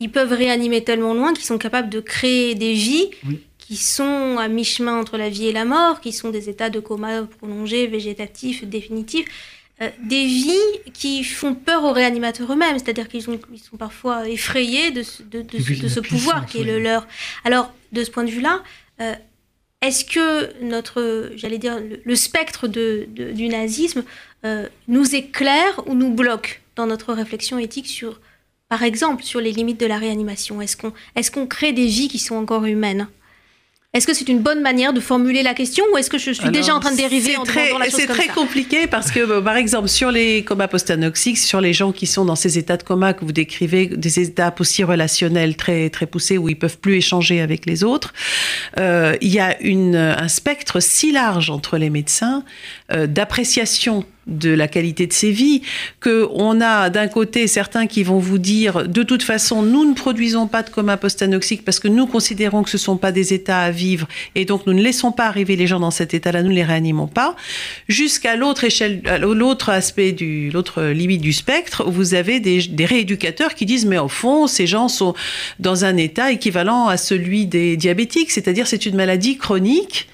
ils 0.00 0.10
peuvent 0.10 0.32
réanimer 0.32 0.84
tellement 0.84 1.14
loin 1.14 1.32
qu'ils 1.32 1.44
sont 1.44 1.58
capables 1.58 1.88
de 1.88 2.00
créer 2.00 2.54
des 2.54 2.72
vies 2.72 3.10
qui 3.58 3.76
sont 3.76 4.38
à 4.38 4.48
mi-chemin 4.48 4.98
entre 4.98 5.18
la 5.18 5.28
vie 5.28 5.46
et 5.46 5.52
la 5.52 5.64
mort, 5.64 6.00
qui 6.00 6.12
sont 6.12 6.30
des 6.30 6.48
états 6.48 6.70
de 6.70 6.80
coma 6.80 7.24
prolongé, 7.24 7.86
végétatif, 7.86 8.64
définitif. 8.64 9.26
des 9.80 10.24
vies 10.24 10.92
qui 10.94 11.22
font 11.22 11.54
peur 11.54 11.84
aux 11.84 11.92
réanimateurs 11.92 12.50
eux-mêmes, 12.50 12.78
c'est-à-dire 12.78 13.08
qu'ils 13.08 13.22
sont, 13.22 13.38
ils 13.52 13.58
sont 13.58 13.76
parfois 13.76 14.28
effrayés 14.28 14.90
de, 14.90 15.02
ce 15.02 16.00
pouvoir 16.00 16.46
qui 16.46 16.60
est 16.60 16.64
le 16.64 16.78
leur. 16.78 17.06
Alors, 17.44 17.72
de 17.92 18.02
ce 18.04 18.10
point 18.10 18.24
de 18.24 18.30
vue-là, 18.30 18.62
est-ce 19.80 20.04
que 20.04 20.62
notre, 20.62 21.30
j'allais 21.36 21.58
dire, 21.58 21.78
le, 22.04 22.16
spectre 22.16 22.66
du 22.66 23.48
nazisme 23.48 24.02
euh, 24.44 24.68
nous 24.88 25.14
éclaire 25.14 25.82
ou 25.86 25.94
nous 25.94 26.12
bloque 26.12 26.62
dans 26.74 26.86
notre 26.86 27.12
réflexion 27.12 27.58
éthique 27.58 27.86
sur, 27.86 28.20
par 28.68 28.82
exemple, 28.82 29.22
sur 29.22 29.40
les 29.40 29.52
limites 29.52 29.80
de 29.80 29.86
la 29.86 29.98
réanimation 29.98 30.60
Est-ce 30.60 30.76
qu'on 30.76 30.92
est 31.16 31.30
qu'on 31.30 31.46
crée 31.46 31.72
des 31.72 31.86
vies 31.86 32.08
qui 32.08 32.18
sont 32.18 32.36
encore 32.36 32.66
humaines? 32.66 33.08
Est-ce 33.94 34.06
que 34.06 34.12
c'est 34.12 34.28
une 34.28 34.40
bonne 34.40 34.60
manière 34.60 34.92
de 34.92 35.00
formuler 35.00 35.42
la 35.42 35.54
question 35.54 35.82
ou 35.92 35.96
est-ce 35.96 36.10
que 36.10 36.18
je 36.18 36.30
suis 36.30 36.50
déjà 36.50 36.74
en 36.74 36.78
train 36.78 36.92
de 36.92 36.96
dériver 36.98 37.38
en 37.38 37.44
très, 37.44 37.70
la 37.72 37.88
C'est 37.88 38.06
très 38.06 38.26
compliqué 38.28 38.86
parce 38.86 39.10
que, 39.10 39.40
par 39.40 39.56
exemple, 39.56 39.88
sur 39.88 40.10
les 40.10 40.44
comas 40.44 40.68
post-anoxiques, 40.68 41.38
sur 41.38 41.62
les 41.62 41.72
gens 41.72 41.90
qui 41.90 42.06
sont 42.06 42.26
dans 42.26 42.36
ces 42.36 42.58
états 42.58 42.76
de 42.76 42.82
coma 42.82 43.14
que 43.14 43.24
vous 43.24 43.32
décrivez, 43.32 43.86
des 43.86 44.20
états 44.20 44.54
aussi 44.60 44.84
relationnels 44.84 45.56
très, 45.56 45.88
très 45.88 46.04
poussés 46.04 46.36
où 46.36 46.50
ils 46.50 46.58
peuvent 46.58 46.78
plus 46.78 46.96
échanger 46.96 47.40
avec 47.40 47.64
les 47.64 47.82
autres, 47.82 48.12
euh, 48.78 49.16
il 49.22 49.32
y 49.32 49.40
a 49.40 49.58
une, 49.62 49.96
un 49.96 50.28
spectre 50.28 50.80
si 50.80 51.10
large 51.10 51.48
entre 51.48 51.78
les 51.78 51.88
médecins 51.88 52.44
euh, 52.92 53.06
d'appréciation 53.06 54.04
de 54.28 54.50
la 54.50 54.68
qualité 54.68 55.06
de 55.06 55.12
ces 55.12 55.30
vies, 55.30 55.62
que 56.00 56.28
on 56.32 56.60
a 56.60 56.90
d'un 56.90 57.08
côté 57.08 57.46
certains 57.46 57.86
qui 57.86 58.02
vont 58.02 58.18
vous 58.18 58.38
dire 58.38 58.86
de 58.86 59.02
toute 59.02 59.22
façon 59.22 59.62
nous 59.62 59.84
ne 59.88 59.94
produisons 59.94 60.46
pas 60.46 60.62
de 60.62 60.70
coma 60.70 60.96
post-anoxique 60.96 61.64
parce 61.64 61.80
que 61.80 61.88
nous 61.88 62.06
considérons 62.06 62.62
que 62.62 62.70
ce 62.70 62.76
ne 62.76 62.82
sont 62.82 62.96
pas 62.96 63.12
des 63.12 63.32
états 63.32 63.60
à 63.60 63.70
vivre 63.70 64.06
et 64.34 64.44
donc 64.44 64.66
nous 64.66 64.74
ne 64.74 64.82
laissons 64.82 65.12
pas 65.12 65.26
arriver 65.26 65.56
les 65.56 65.66
gens 65.66 65.80
dans 65.80 65.90
cet 65.90 66.14
état-là, 66.14 66.42
nous 66.42 66.50
ne 66.50 66.54
les 66.54 66.64
réanimons 66.64 67.08
pas, 67.08 67.36
jusqu'à 67.88 68.36
l'autre 68.36 68.64
échelle, 68.64 69.02
l'autre 69.20 69.70
aspect 69.70 70.12
du, 70.12 70.50
l'autre 70.50 70.82
limite 70.84 71.20
du 71.20 71.32
spectre, 71.32 71.84
où 71.86 71.90
vous 71.90 72.14
avez 72.14 72.40
des, 72.40 72.60
des 72.68 72.84
rééducateurs 72.84 73.54
qui 73.54 73.66
disent 73.66 73.86
mais 73.86 73.98
au 73.98 74.08
fond 74.08 74.46
ces 74.46 74.66
gens 74.66 74.88
sont 74.88 75.14
dans 75.58 75.84
un 75.84 75.96
état 75.96 76.30
équivalent 76.30 76.86
à 76.86 76.96
celui 76.96 77.46
des 77.46 77.76
diabétiques, 77.76 78.30
c'est-à-dire 78.30 78.66
c'est 78.66 78.86
une 78.86 78.96
maladie 78.96 79.38
chronique 79.38 80.08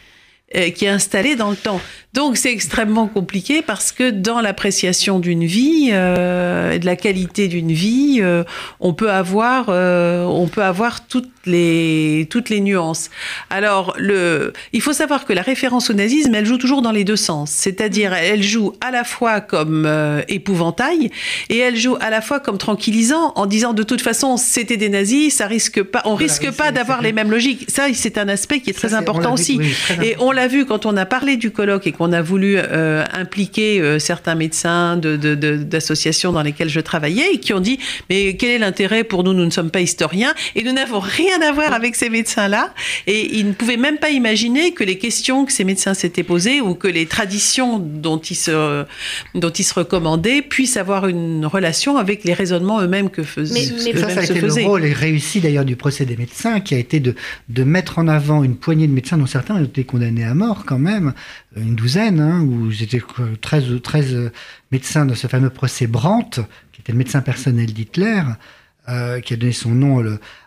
euh, 0.55 0.71
qui 0.71 0.85
est 0.85 0.89
installée 0.89 1.35
dans 1.35 1.51
le 1.51 1.57
temps. 1.57 1.81
Donc 2.15 2.37
c'est 2.37 2.53
extrêmement 2.53 3.09
compliqué 3.09 3.61
parce 3.61 3.91
que 3.91 4.11
dans 4.11 4.41
l'appréciation 4.41 5.19
d'une 5.19 5.45
vie 5.45 5.91
euh, 5.93 6.71
et 6.71 6.79
de 6.79 6.87
la 6.87 6.95
qualité 6.95 7.49
d'une 7.49 7.73
vie, 7.73 8.21
euh, 8.23 8.45
on 8.79 8.95
peut 8.95 9.11
avoir 9.11 9.67
euh, 9.69 10.23
on 10.23 10.47
peut 10.47 10.63
avoir 10.63 11.09
toutes 11.09 11.29
les 11.45 12.29
toutes 12.31 12.51
les 12.51 12.61
nuances. 12.61 13.11
Alors 13.51 13.95
le 13.99 14.53
il 14.73 14.81
faut 14.81 14.93
savoir 14.93 15.25
que 15.25 15.33
la 15.33 15.43
référence 15.43 15.91
au 15.91 15.93
nazisme, 15.93 16.33
elle 16.37 16.47
joue 16.47 16.57
toujours 16.57 16.83
dans 16.83 16.93
les 16.93 17.03
deux 17.03 17.17
sens. 17.17 17.51
C'est-à-dire 17.51 18.13
mm. 18.13 18.19
elle 18.23 18.43
joue 18.45 18.75
à 18.81 18.93
la 18.93 19.03
fois 19.03 19.41
comme 19.41 19.91
épouvantail 20.29 21.11
et 21.49 21.59
elle 21.59 21.77
joue 21.77 21.97
à 22.01 22.11
la 22.11 22.21
fois 22.21 22.39
comme 22.39 22.59
tranquillisant 22.59 23.33
en 23.35 23.47
disant 23.47 23.73
de 23.73 23.83
toute 23.83 24.03
façon 24.03 24.37
c'était 24.37 24.77
des 24.77 24.89
nazis, 24.89 25.35
ça 25.35 25.49
risque 25.49 25.83
pas 25.83 26.03
on 26.05 26.15
risque 26.15 26.53
pas 26.53 26.71
d'avoir 26.71 27.03
les 27.03 27.13
mêmes 27.13 27.33
logiques. 27.33 27.65
Ça 27.67 27.87
c'est 27.93 28.19
un 28.19 28.29
aspect 28.29 28.61
qui 28.61 28.71
est 28.71 28.75
très 28.75 28.95
important 28.95 29.35
aussi. 29.35 29.59
et 30.01 30.15
on 30.21 30.31
l'a 30.31 30.47
vu 30.47 30.65
quand 30.65 30.87
on 30.87 30.97
a 30.97 31.07
parlé 31.07 31.37
du 31.37 31.51
colloque 31.51 31.89
et 31.89 31.93
qu'on 31.93 32.04
on 32.05 32.13
a 32.13 32.23
voulu 32.23 32.57
euh, 32.59 33.05
impliquer 33.13 33.81
euh, 33.81 33.99
certains 33.99 34.35
médecins 34.35 34.97
d'associations 34.97 36.33
dans 36.33 36.43
lesquelles 36.43 36.69
je 36.69 36.81
travaillais 36.81 37.35
et 37.35 37.39
qui 37.39 37.53
ont 37.55 37.61
dit 37.61 37.79
mais 38.11 38.37
quel 38.37 38.51
est 38.51 38.59
l'intérêt? 38.59 39.05
Pour 39.05 39.25
nous 39.25 39.33
Nous 39.33 39.45
ne 39.45 39.51
sommes 39.51 39.71
pas 39.71 39.81
historiens 39.81 40.35
et 40.55 40.63
nous 40.63 40.73
n'avons 40.73 41.01
rien 41.01 41.41
à 41.43 41.53
voir 41.53 41.73
avec 41.73 41.97
ces 41.97 42.11
médecins-là. 42.11 42.73
Et 43.07 43.39
ils 43.39 43.47
ne 43.47 43.53
pouvaient 43.53 43.77
même 43.77 43.99
pas 43.99 44.11
imaginer 44.11 44.73
que 44.73 44.85
les 44.85 44.99
questions 44.99 45.45
que 45.45 45.53
ces 45.53 45.65
médecins 45.65 45.95
s'étaient 45.95 46.23
posées 46.23 46.61
ou 46.61 46.75
que 46.75 46.89
les 46.89 47.07
traditions 47.07 47.79
dont 47.79 48.19
ils 48.19 48.35
se, 48.37 48.85
dont 49.35 49.51
ils 49.51 49.65
se 49.65 49.75
recommandaient 49.75 50.43
puissent 50.43 50.77
avoir 50.77 51.09
une 51.09 51.47
relation 51.47 51.97
avec 51.97 52.25
les 52.25 52.35
raisonnements 52.35 52.81
eux-mêmes 52.81 53.11
que 53.11 53.23
faisaient. 53.23 53.73
Mais, 53.85 53.99
ça, 53.99 54.11
ça 54.11 54.21
a 54.21 54.25
été 54.25 54.41
le 54.41 54.53
rôle 54.65 54.85
et 54.85 54.93
réussi 54.93 55.41
d'ailleurs 55.41 55.65
du 55.65 55.77
procès 55.77 56.05
des 56.05 56.17
médecins 56.17 56.61
qui 56.61 56.75
a 56.75 56.79
été 56.79 57.01
de, 57.01 57.15
de 57.49 57.65
mettre 57.65 57.99
en 57.99 58.09
avant 58.09 58.45
une 58.45 58.57
poignée 58.57 58.87
de 58.87 58.93
médecins 58.93 59.17
dont 59.17 59.27
certains 59.27 59.57
ont 59.57 59.65
été 59.65 59.85
condamnés 59.85 60.25
à 60.25 60.35
mort 60.35 60.65
quand 60.67 60.79
même, 60.79 61.15
une 61.57 61.75
douzaine, 61.75 62.21
hein, 62.21 62.43
où 62.43 62.71
j'étais 62.71 63.01
13, 63.41 63.81
13 63.83 64.33
médecins 64.73 65.07
dans 65.07 65.15
ce 65.15 65.27
fameux 65.27 65.51
procès 65.51 65.87
Brandt, 65.87 66.43
qui 66.73 66.81
était 66.81 66.93
le 66.93 66.99
médecin 66.99 67.21
personnel 67.21 67.73
d'Hitler, 67.73 68.23
euh, 68.89 69.21
qui 69.21 69.35
a 69.35 69.37
donné 69.37 69.53
son 69.53 69.71
nom 69.71 70.05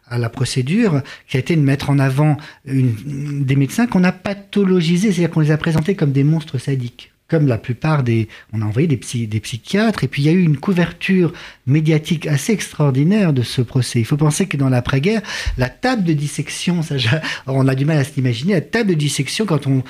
à 0.08 0.18
la 0.18 0.30
procédure, 0.30 1.02
qui 1.28 1.38
a 1.38 1.40
été 1.40 1.56
de 1.56 1.62
mettre 1.62 1.90
en 1.90 2.00
avant 2.00 2.38
une, 2.66 3.46
des 3.46 3.56
médecins 3.56 3.88
qu'on 3.88 4.04
a 4.04 4.12
pathologisés, 4.12 5.12
c'est-à-dire 5.12 5.32
qu'on 5.32 5.40
les 5.40 5.52
a 5.52 5.58
présentés 5.58 5.96
comme 5.96 6.12
des 6.12 6.24
monstres 6.24 6.58
sadiques 6.58 7.12
comme 7.28 7.48
la 7.48 7.58
plupart 7.58 8.04
des... 8.04 8.28
On 8.54 8.62
a 8.62 8.66
envoyé 8.66 8.88
des, 8.88 9.28
des 9.28 9.40
psychiatres, 9.40 10.04
et 10.04 10.08
puis 10.08 10.22
il 10.22 10.26
y 10.26 10.30
a 10.30 10.32
eu 10.32 10.44
une 10.44 10.58
couverture 10.58 11.34
médiatique 11.66 12.26
assez 12.26 12.54
extraordinaire 12.54 13.34
de 13.34 13.44
ce 13.44 13.62
procès. 13.62 14.00
Il 14.00 14.06
faut 14.06 14.18
penser 14.18 14.48
que 14.48 14.58
dans 14.58 14.70
l'après-guerre, 14.70 15.22
la 15.58 15.70
table 15.70 16.04
de 16.04 16.14
dissection, 16.14 16.82
ça, 16.84 16.96
on 17.48 17.68
a 17.68 17.76
du 17.76 17.86
mal 17.86 17.98
à 17.98 18.04
s'imaginer, 18.04 18.54
la 18.54 18.62
table 18.62 18.92
de 18.92 18.96
dissection, 18.96 19.46
quand 19.46 19.68
on, 19.68 19.84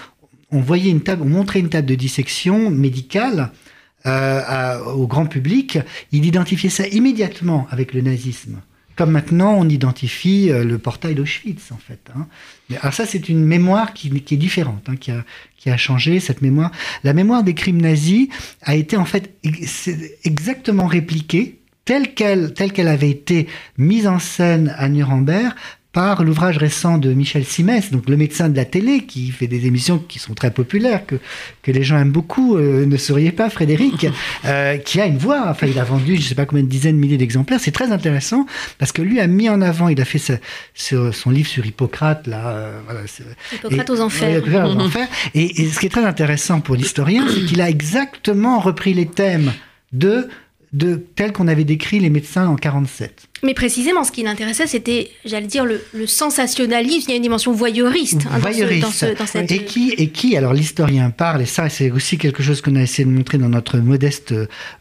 on 0.52 0.62
voyait 0.62 0.92
une 0.92 1.02
table, 1.02 1.24
on 1.24 1.30
montrait 1.30 1.60
une 1.60 1.70
table 1.70 1.88
de 1.88 1.96
dissection 1.96 2.70
médicale 2.70 3.52
euh, 4.06 4.84
au 4.86 5.08
grand 5.08 5.26
public, 5.26 5.80
il 6.12 6.26
identifiait 6.26 6.70
ça 6.70 6.88
immédiatement 6.88 7.68
avec 7.72 7.94
le 7.94 8.02
nazisme. 8.02 8.62
Comme 8.96 9.12
maintenant, 9.12 9.54
on 9.56 9.68
identifie 9.68 10.50
euh, 10.50 10.64
le 10.64 10.78
portail 10.78 11.14
d'Auschwitz, 11.14 11.72
en 11.72 11.78
fait. 11.78 12.00
Hein. 12.16 12.28
Alors 12.82 12.94
ça, 12.94 13.06
c'est 13.06 13.30
une 13.30 13.44
mémoire 13.44 13.94
qui, 13.94 14.08
est 14.08 14.38
différente, 14.38 14.88
hein, 14.88 14.96
qui, 14.96 15.12
a, 15.70 15.78
changé 15.78 16.20
cette 16.20 16.42
mémoire. 16.42 16.72
La 17.04 17.14
mémoire 17.14 17.44
des 17.44 17.54
crimes 17.54 17.82
nazis 17.82 18.30
a 18.62 18.76
été 18.76 18.96
en 18.96 19.06
fait 19.06 19.34
exactement 20.24 20.88
répliquée 20.88 21.60
telle 21.84 22.14
qu'elle 22.14 22.88
avait 22.88 23.10
été 23.10 23.48
mise 23.78 24.08
en 24.08 24.20
scène 24.20 24.74
à 24.78 24.90
Nuremberg 24.90 25.54
par 25.98 26.24
l'ouvrage 26.24 26.58
récent 26.58 27.00
de 27.00 27.12
Michel 27.12 27.44
Simès, 27.44 27.90
donc 27.90 28.08
le 28.08 28.18
médecin 28.18 28.50
de 28.50 28.56
la 28.56 28.66
télé, 28.66 29.08
qui 29.08 29.32
fait 29.32 29.48
des 29.48 29.66
émissions 29.66 29.98
qui 29.98 30.20
sont 30.20 30.36
très 30.36 30.52
populaires, 30.52 31.08
que, 31.08 31.16
que 31.64 31.72
les 31.72 31.82
gens 31.82 31.98
aiment 31.98 32.12
beaucoup. 32.12 32.56
Euh, 32.56 32.86
ne 32.86 32.98
sauriez 32.98 33.32
pas, 33.32 33.50
Frédéric, 33.50 34.06
euh, 34.46 34.78
qui 34.78 35.02
a 35.02 35.08
une 35.08 35.18
voix. 35.18 35.46
Enfin, 35.50 35.66
il 35.66 35.80
a 35.80 35.84
vendu, 35.84 36.14
je 36.14 36.22
ne 36.22 36.26
sais 36.26 36.36
pas 36.36 36.46
combien 36.46 36.64
de 36.64 36.70
dizaines 36.70 36.98
de 36.98 37.02
milliers 37.02 37.18
d'exemplaires. 37.18 37.60
C'est 37.60 37.72
très 37.72 37.92
intéressant 37.92 38.46
parce 38.78 38.92
que 38.92 39.02
lui 39.02 39.20
a 39.20 39.26
mis 39.26 39.50
en 39.50 39.60
avant, 39.60 39.88
il 39.90 40.00
a 40.00 40.06
fait 40.06 40.22
son 40.76 41.32
livre 41.32 41.50
sur 41.50 41.66
Hippocrate, 41.66 42.28
là. 42.28 42.48
Euh, 42.48 42.80
Hippocrate 43.56 43.90
aux 43.90 44.00
enfers. 44.00 44.44
aux 44.44 44.80
enfers. 44.80 45.08
Et, 45.34 45.64
et 45.64 45.68
ce 45.68 45.80
qui 45.80 45.88
est 45.88 45.90
très 45.90 46.06
intéressant 46.06 46.62
pour 46.62 46.76
l'historien, 46.76 47.26
c'est 47.28 47.44
qu'il 47.46 47.60
a 47.60 47.72
exactement 47.72 48.60
repris 48.60 48.94
les 48.94 49.08
thèmes 49.08 49.52
de 49.94 50.30
de 50.74 50.96
tel 51.16 51.32
qu'on 51.32 51.48
avait 51.48 51.64
décrit 51.64 52.00
les 52.00 52.10
médecins 52.10 52.48
en 52.48 52.56
47. 52.56 53.28
Mais 53.44 53.54
précisément, 53.54 54.04
ce 54.04 54.12
qui 54.12 54.24
l'intéressait, 54.24 54.68
c'était, 54.68 55.12
j'allais 55.24 55.48
dire, 55.48 55.66
le, 55.66 55.80
sensationnalisme. 56.08 57.06
Il 57.08 57.12
y 57.12 57.14
a 57.14 57.18
une 57.18 57.22
dimension 57.22 57.52
voyeuriste, 57.54 58.24
hein, 58.32 58.40
voyeuriste. 58.40 59.06
Dans, 59.18 59.26
cette... 59.26 59.52
Et 59.52 59.64
qui, 59.64 59.94
et 59.98 60.10
qui 60.10 60.36
alors 60.36 60.54
l'historien 60.54 61.12
parle, 61.12 61.44
et 61.44 61.46
ça 61.46 61.70
c'est 61.70 61.92
aussi 61.92 62.18
quelque 62.18 62.42
chose 62.42 62.62
qu'on 62.62 62.76
a 62.76 62.82
essayé 62.82 63.06
de 63.06 63.12
montrer 63.12 63.38
dans 63.38 63.50
notre 63.50 63.78
modeste 63.78 64.34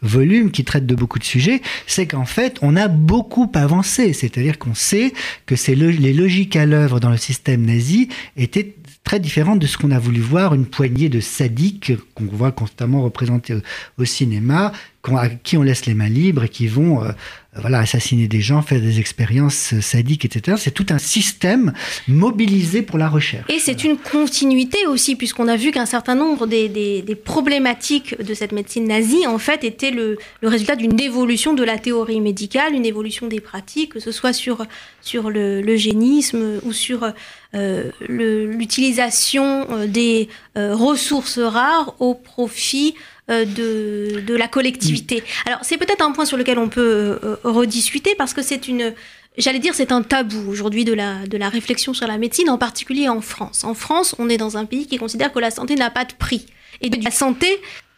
volume 0.02 0.50
qui 0.50 0.64
traite 0.64 0.86
de 0.86 0.94
beaucoup 0.94 1.18
de 1.18 1.24
sujets, 1.24 1.60
c'est 1.86 2.06
qu'en 2.06 2.24
fait, 2.24 2.56
on 2.62 2.76
a 2.76 2.88
beaucoup 2.88 3.50
avancé. 3.54 4.12
C'est-à-dire 4.12 4.58
qu'on 4.58 4.74
sait 4.74 5.12
que 5.44 5.54
les 5.76 6.12
logiques 6.12 6.56
à 6.56 6.66
l'œuvre 6.66 7.00
dans 7.00 7.10
le 7.10 7.16
système 7.16 7.64
nazi 7.64 8.08
étaient 8.36 8.74
très 9.06 9.20
différente 9.20 9.60
de 9.60 9.68
ce 9.68 9.78
qu'on 9.78 9.92
a 9.92 10.00
voulu 10.00 10.20
voir, 10.20 10.52
une 10.52 10.66
poignée 10.66 11.08
de 11.08 11.20
sadiques 11.20 11.92
qu'on 12.14 12.24
voit 12.24 12.50
constamment 12.50 13.02
représentés 13.02 13.56
au, 13.98 14.04
cinéma, 14.04 14.72
à 15.14 15.28
qui 15.28 15.56
on 15.56 15.62
laisse 15.62 15.86
les 15.86 15.94
mains 15.94 16.08
libres 16.08 16.42
et 16.42 16.48
qui 16.48 16.66
vont 16.66 17.04
euh, 17.04 17.12
voilà, 17.54 17.78
assassiner 17.78 18.26
des 18.26 18.40
gens, 18.40 18.62
faire 18.62 18.80
des 18.80 18.98
expériences 18.98 19.78
sadiques, 19.80 20.24
etc. 20.24 20.56
C'est 20.60 20.72
tout 20.72 20.86
un 20.90 20.98
système 20.98 21.72
mobilisé 22.08 22.82
pour 22.82 22.98
la 22.98 23.08
recherche. 23.08 23.48
Et 23.48 23.60
c'est 23.60 23.84
une 23.84 23.96
continuité 23.96 24.86
aussi, 24.88 25.14
puisqu'on 25.14 25.46
a 25.46 25.56
vu 25.56 25.70
qu'un 25.70 25.86
certain 25.86 26.16
nombre 26.16 26.48
des, 26.48 26.68
des, 26.68 27.14
problématiques 27.14 28.20
de 28.20 28.34
cette 28.34 28.50
médecine 28.50 28.88
nazie, 28.88 29.26
en 29.28 29.38
fait, 29.38 29.62
étaient 29.62 29.92
le, 29.92 30.18
le 30.42 30.48
résultat 30.48 30.74
d'une 30.74 31.00
évolution 31.00 31.54
de 31.54 31.62
la 31.62 31.78
théorie 31.78 32.20
médicale, 32.20 32.74
une 32.74 32.84
évolution 32.84 33.28
des 33.28 33.40
pratiques, 33.40 33.92
que 33.92 34.00
ce 34.00 34.10
soit 34.10 34.32
sur, 34.32 34.66
sur 35.00 35.26
ou 35.26 36.72
sur 36.72 37.12
euh, 37.54 37.90
l'utilisation 38.08 39.66
euh, 39.70 39.86
des 39.86 40.28
euh, 40.56 40.74
ressources 40.74 41.38
rares 41.38 41.94
au 42.00 42.14
profit 42.14 42.94
euh, 43.30 43.44
de, 43.44 44.20
de, 44.20 44.34
la 44.36 44.48
collectivité. 44.48 45.22
Alors 45.46 45.60
c'est 45.62 45.78
peut-être 45.78 46.02
un 46.02 46.12
point 46.12 46.24
sur 46.24 46.36
lequel 46.36 46.58
on 46.58 46.68
peut 46.68 47.18
euh, 47.22 47.36
rediscuter 47.42 48.14
parce 48.16 48.34
que 48.34 48.42
c'est 48.42 48.68
une, 48.68 48.94
j'allais 49.36 49.58
dire, 49.58 49.74
c'est 49.74 49.92
un 49.92 50.02
tabou 50.02 50.48
aujourd'hui 50.48 50.84
de 50.84 50.92
la, 50.92 51.26
de 51.26 51.36
la 51.36 51.48
réflexion 51.48 51.94
sur 51.94 52.06
la 52.06 52.18
médecine, 52.18 52.48
en 52.50 52.58
particulier 52.58 53.08
en 53.08 53.20
France. 53.20 53.64
En 53.64 53.74
France, 53.74 54.14
on 54.18 54.28
est 54.28 54.36
dans 54.36 54.56
un 54.56 54.64
pays 54.64 54.86
qui 54.86 54.96
considère 54.96 55.32
que 55.32 55.38
la 55.38 55.50
santé 55.50 55.74
n'a 55.74 55.90
pas 55.90 56.04
de 56.04 56.12
prix. 56.12 56.46
Et 56.80 56.90
de 56.90 57.02
la 57.02 57.10
santé, 57.10 57.48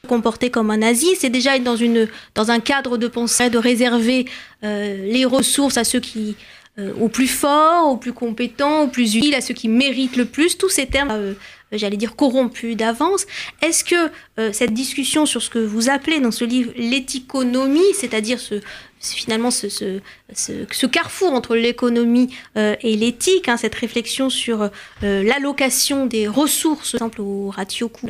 comportée 0.06 0.50
comme 0.50 0.70
un 0.70 0.78
nazi, 0.78 1.08
c'est 1.18 1.30
déjà 1.30 1.56
être 1.56 1.64
dans, 1.64 1.76
une, 1.76 2.08
dans 2.34 2.50
un 2.50 2.60
cadre 2.60 2.96
de 2.96 3.08
pensée 3.08 3.50
de 3.50 3.58
réserver 3.58 4.26
euh, 4.64 5.10
les 5.10 5.24
ressources 5.24 5.76
à 5.76 5.84
ceux 5.84 6.00
qui, 6.00 6.36
euh, 6.78 6.92
aux 7.00 7.08
plus 7.08 7.28
forts, 7.28 7.88
aux 7.90 7.96
plus 7.96 8.12
compétents, 8.12 8.82
aux 8.82 8.88
plus 8.88 9.16
utiles, 9.16 9.34
à 9.34 9.40
ceux 9.40 9.54
qui 9.54 9.68
méritent 9.68 10.16
le 10.16 10.24
plus. 10.24 10.58
Tous 10.58 10.68
ces 10.68 10.86
termes 10.86 11.10
euh, 11.10 11.34
j'allais 11.72 11.96
dire, 11.96 12.16
corrompu 12.16 12.74
d'avance. 12.74 13.26
Est-ce 13.62 13.84
que 13.84 14.10
euh, 14.38 14.52
cette 14.52 14.72
discussion 14.72 15.26
sur 15.26 15.42
ce 15.42 15.50
que 15.50 15.58
vous 15.58 15.90
appelez 15.90 16.20
dans 16.20 16.30
ce 16.30 16.44
livre 16.44 16.72
l'éthiconomie, 16.76 17.94
c'est-à-dire 17.94 18.40
ce, 18.40 18.60
finalement 19.00 19.50
ce, 19.50 20.86
carrefour 20.86 21.32
entre 21.32 21.56
l'économie 21.56 22.34
euh, 22.56 22.74
et 22.80 22.96
l'éthique, 22.96 23.48
hein, 23.48 23.56
cette 23.56 23.74
réflexion 23.74 24.30
sur 24.30 24.62
euh, 24.62 25.22
l'allocation 25.22 26.06
des 26.06 26.26
ressources, 26.26 26.92
par 26.92 27.08
exemple 27.08 27.20
au 27.20 27.50
ratio 27.50 27.88
coût 27.88 28.08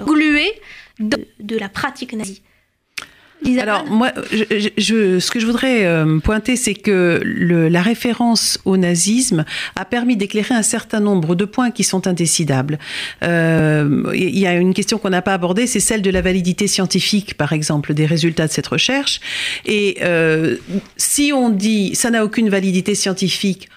de, 1.01 1.27
de 1.41 1.57
la 1.57 1.69
pratique 1.69 2.13
nazie 2.13 2.43
alors 3.61 3.87
moi, 3.87 4.13
je, 4.33 4.69
je, 4.77 5.19
ce 5.19 5.31
que 5.31 5.41
je 5.41 5.47
voudrais 5.47 5.85
euh, 5.85 6.19
pointer, 6.19 6.57
c'est 6.57 6.75
que 6.75 7.21
le, 7.25 7.69
la 7.69 7.83
référence 7.83 8.59
au 8.65 8.77
nazisme 8.77 9.45
a 9.77 9.85
permis 9.85 10.17
d'éclairer 10.17 10.55
un 10.55 10.63
certain 10.63 11.01
nombre 11.01 11.35
de 11.35 11.45
points 11.45 11.71
qui 11.71 11.85
sont 11.85 12.07
indécidables. 12.07 12.79
Euh, 13.23 14.11
il 14.15 14.39
y 14.39 14.47
a 14.47 14.55
une 14.55 14.75
question 14.75 14.99
qu'on 14.99 15.11
n'a 15.11 15.23
pas 15.23 15.35
abordée, 15.35 15.67
c'est 15.67 15.81
celle 15.81 16.03
de 16.03 16.11
la 16.11 16.21
validité 16.21 16.67
scientifique, 16.67 17.35
par 17.35 17.53
exemple, 17.53 17.95
des 17.95 18.07
résultats 18.07 18.47
de 18.47 18.53
cette 18.53 18.67
recherche. 18.67 19.21
Et 19.67 19.99
euh, 20.03 20.57
si 20.97 21.33
on 21.35 21.49
dit 21.49 21.95
ça 21.95 22.11
n'a 22.11 22.25
aucune 22.25 22.49
validité 22.49 22.95
scientifique, 22.95 23.69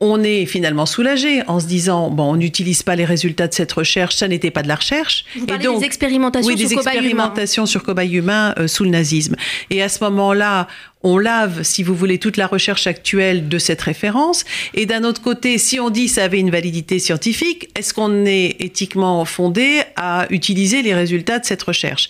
on 0.00 0.22
est 0.22 0.44
finalement 0.44 0.84
soulagé 0.84 1.42
en 1.46 1.58
se 1.58 1.66
disant 1.66 2.10
bon, 2.10 2.32
on 2.32 2.36
n'utilise 2.36 2.82
pas 2.82 2.96
les 2.96 3.06
résultats 3.06 3.48
de 3.48 3.54
cette 3.54 3.72
recherche, 3.72 4.16
ça 4.16 4.28
n'était 4.28 4.50
pas 4.50 4.62
de 4.62 4.68
la 4.68 4.74
recherche. 4.74 5.24
Vous 5.36 5.46
et 5.46 5.58
donc, 5.58 5.80
des 5.80 5.86
expérimentations 5.86 6.52
oui, 6.52 6.58
sur 6.58 6.68
des 6.68 6.74
expérimentations 6.74 7.62
humain. 7.62 7.66
sur 7.66 7.82
cobayes 7.82 8.12
humains 8.12 8.54
euh, 8.58 8.68
sous 8.68 8.84
le 8.84 8.90
nazisme. 8.90 9.36
Et 9.70 9.82
à 9.82 9.88
ce 9.88 10.04
moment-là, 10.04 10.68
on 11.06 11.18
lave, 11.18 11.62
si 11.62 11.84
vous 11.84 11.94
voulez, 11.94 12.18
toute 12.18 12.36
la 12.36 12.48
recherche 12.48 12.88
actuelle 12.88 13.48
de 13.48 13.58
cette 13.58 13.80
référence. 13.80 14.44
Et 14.74 14.86
d'un 14.86 15.04
autre 15.04 15.22
côté, 15.22 15.56
si 15.56 15.78
on 15.78 15.88
dit 15.88 16.08
ça 16.08 16.24
avait 16.24 16.40
une 16.40 16.50
validité 16.50 16.98
scientifique, 16.98 17.68
est-ce 17.76 17.94
qu'on 17.94 18.26
est 18.26 18.56
éthiquement 18.58 19.24
fondé 19.24 19.82
à 19.94 20.26
utiliser 20.30 20.82
les 20.82 20.94
résultats 20.94 21.38
de 21.38 21.44
cette 21.44 21.62
recherche? 21.62 22.08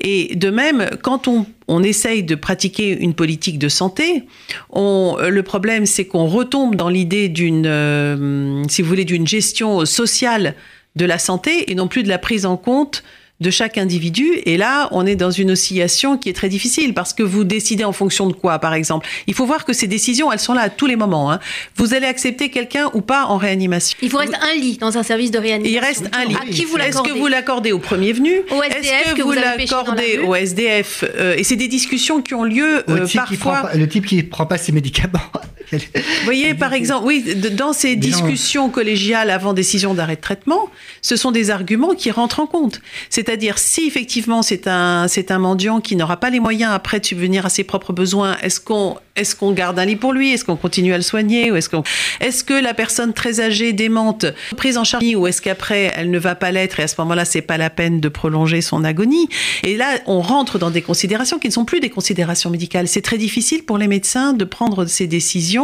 Et 0.00 0.34
de 0.34 0.48
même, 0.48 0.88
quand 1.02 1.28
on, 1.28 1.46
essaye 1.82 2.22
de 2.22 2.34
pratiquer 2.34 2.98
une 2.98 3.12
politique 3.12 3.58
de 3.58 3.68
santé, 3.68 4.24
le 4.74 5.40
problème, 5.42 5.84
c'est 5.84 6.06
qu'on 6.06 6.26
retombe 6.26 6.74
dans 6.74 6.88
l'idée 6.88 7.28
d'une, 7.28 7.66
euh, 7.66 8.62
si 8.68 8.80
vous 8.80 8.88
voulez, 8.88 9.04
d'une 9.04 9.26
gestion 9.26 9.84
sociale 9.84 10.54
de 10.96 11.04
la 11.04 11.18
santé 11.18 11.70
et 11.70 11.74
non 11.74 11.86
plus 11.86 12.02
de 12.02 12.08
la 12.08 12.18
prise 12.18 12.46
en 12.46 12.56
compte 12.56 13.04
de 13.40 13.50
chaque 13.50 13.78
individu. 13.78 14.26
Et 14.46 14.56
là, 14.56 14.88
on 14.90 15.06
est 15.06 15.14
dans 15.16 15.30
une 15.30 15.52
oscillation 15.52 16.18
qui 16.18 16.28
est 16.28 16.32
très 16.32 16.48
difficile 16.48 16.92
parce 16.94 17.12
que 17.12 17.22
vous 17.22 17.44
décidez 17.44 17.84
en 17.84 17.92
fonction 17.92 18.26
de 18.26 18.32
quoi, 18.32 18.58
par 18.58 18.74
exemple. 18.74 19.06
Il 19.26 19.34
faut 19.34 19.46
voir 19.46 19.64
que 19.64 19.72
ces 19.72 19.86
décisions, 19.86 20.32
elles 20.32 20.38
sont 20.40 20.54
là 20.54 20.62
à 20.62 20.70
tous 20.70 20.86
les 20.86 20.96
moments. 20.96 21.30
Hein. 21.30 21.38
Vous 21.76 21.94
allez 21.94 22.06
accepter 22.06 22.48
quelqu'un 22.50 22.90
ou 22.94 23.00
pas 23.00 23.26
en 23.26 23.36
réanimation. 23.36 23.96
Il 24.02 24.10
vous 24.10 24.16
reste 24.18 24.34
un 24.42 24.54
lit 24.54 24.78
dans 24.78 24.98
un 24.98 25.02
service 25.02 25.30
de 25.30 25.38
réanimation. 25.38 25.78
Il 25.80 25.84
reste 25.84 26.10
un 26.12 26.24
lit. 26.24 26.36
À 26.36 26.44
qui 26.50 26.64
vous 26.64 26.76
Est-ce 26.78 27.02
que 27.02 27.12
vous 27.12 27.28
l'accordez 27.28 27.72
au 27.72 27.78
premier 27.78 28.12
venu? 28.12 28.40
Au 28.50 28.62
SDF 28.62 28.84
Est-ce 28.84 29.12
que, 29.12 29.18
que 29.18 29.22
vous, 29.22 29.32
l'accordez 29.32 30.18
au 30.18 30.34
SDF 30.34 31.04
euh, 31.16 31.36
Et 31.36 31.44
c'est 31.44 31.56
des 31.56 31.68
discussions 31.68 32.22
qui 32.22 32.34
ont 32.34 32.44
lieu 32.44 32.84
euh, 32.88 33.06
parfois. 33.14 33.62
pas- 33.62 33.74
le 33.74 33.88
type 33.88 34.06
qui 34.06 34.22
prend 34.22 34.46
pas 34.46 34.58
ses 34.58 34.72
médicaments. 34.72 35.20
Vous 35.72 35.78
voyez, 36.24 36.54
par 36.54 36.72
exemple, 36.72 37.06
oui, 37.06 37.34
dans 37.52 37.72
ces 37.72 37.96
discussions 37.96 38.70
collégiales 38.70 39.30
avant 39.30 39.52
décision 39.52 39.94
d'arrêt 39.94 40.16
de 40.16 40.20
traitement, 40.20 40.68
ce 41.02 41.16
sont 41.16 41.30
des 41.30 41.50
arguments 41.50 41.94
qui 41.94 42.10
rentrent 42.10 42.40
en 42.40 42.46
compte. 42.46 42.80
C'est-à-dire, 43.10 43.58
si 43.58 43.86
effectivement 43.86 44.42
c'est 44.42 44.66
un, 44.66 45.08
c'est 45.08 45.30
un 45.30 45.38
mendiant 45.38 45.80
qui 45.80 45.96
n'aura 45.96 46.18
pas 46.18 46.30
les 46.30 46.40
moyens 46.40 46.72
après 46.72 47.00
de 47.00 47.06
subvenir 47.06 47.46
à 47.46 47.48
ses 47.50 47.64
propres 47.64 47.92
besoins, 47.92 48.36
est-ce 48.42 48.60
qu'on, 48.60 48.96
est-ce 49.16 49.36
qu'on 49.36 49.52
garde 49.52 49.78
un 49.78 49.84
lit 49.84 49.96
pour 49.96 50.12
lui? 50.12 50.32
Est-ce 50.32 50.44
qu'on 50.44 50.56
continue 50.56 50.94
à 50.94 50.96
le 50.96 51.02
soigner? 51.02 51.50
Ou 51.50 51.56
est-ce 51.56 51.68
qu'on, 51.68 51.82
est-ce 52.20 52.44
que 52.44 52.54
la 52.54 52.74
personne 52.74 53.12
très 53.12 53.40
âgée, 53.40 53.72
démente, 53.72 54.26
prise 54.56 54.78
en 54.78 54.84
charge, 54.84 55.04
ou 55.16 55.26
est-ce 55.26 55.42
qu'après 55.42 55.92
elle 55.96 56.10
ne 56.10 56.18
va 56.18 56.34
pas 56.34 56.50
l'être 56.50 56.80
et 56.80 56.84
à 56.84 56.88
ce 56.88 56.94
moment-là, 56.98 57.24
c'est 57.24 57.42
pas 57.42 57.58
la 57.58 57.70
peine 57.70 58.00
de 58.00 58.08
prolonger 58.08 58.60
son 58.60 58.84
agonie? 58.84 59.28
Et 59.64 59.76
là, 59.76 59.98
on 60.06 60.20
rentre 60.20 60.58
dans 60.58 60.70
des 60.70 60.82
considérations 60.82 61.38
qui 61.38 61.48
ne 61.48 61.52
sont 61.52 61.64
plus 61.64 61.80
des 61.80 61.90
considérations 61.90 62.50
médicales. 62.50 62.88
C'est 62.88 63.02
très 63.02 63.18
difficile 63.18 63.64
pour 63.64 63.76
les 63.76 63.88
médecins 63.88 64.32
de 64.32 64.44
prendre 64.44 64.86
ces 64.86 65.06
décisions 65.06 65.57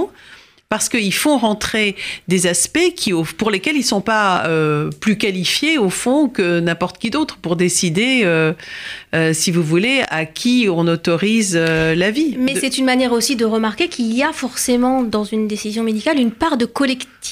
parce 0.70 0.88
qu'ils 0.88 1.12
font 1.14 1.36
rentrer 1.38 1.94
des 2.26 2.46
aspects 2.48 2.94
qui, 2.96 3.12
pour 3.38 3.50
lesquels 3.52 3.76
ils 3.76 3.80
ne 3.80 3.84
sont 3.84 4.00
pas 4.00 4.46
euh, 4.46 4.90
plus 4.98 5.16
qualifiés, 5.16 5.78
au 5.78 5.90
fond, 5.90 6.28
que 6.28 6.58
n'importe 6.58 6.98
qui 6.98 7.10
d'autre 7.10 7.36
pour 7.36 7.54
décider, 7.54 8.22
euh, 8.24 8.52
euh, 9.14 9.32
si 9.34 9.52
vous 9.52 9.62
voulez, 9.62 10.02
à 10.08 10.24
qui 10.24 10.66
on 10.68 10.88
autorise 10.88 11.54
la 11.54 12.10
vie. 12.10 12.34
Mais 12.38 12.54
De- 12.54 12.58
c'est 12.60 12.76
une 12.78 12.86
manière 12.86 13.12
aussi 13.12 13.36
de 13.36 13.44
remarquer 13.44 13.88
qu'il 13.88 14.12
y 14.12 14.22
a 14.24 14.32
forcément 14.32 15.04
dans 15.04 15.22
une 15.22 15.46
décision 15.46 15.84
médicale 15.84 16.18
une 16.18 16.32
part 16.32 16.56
de 16.56 16.64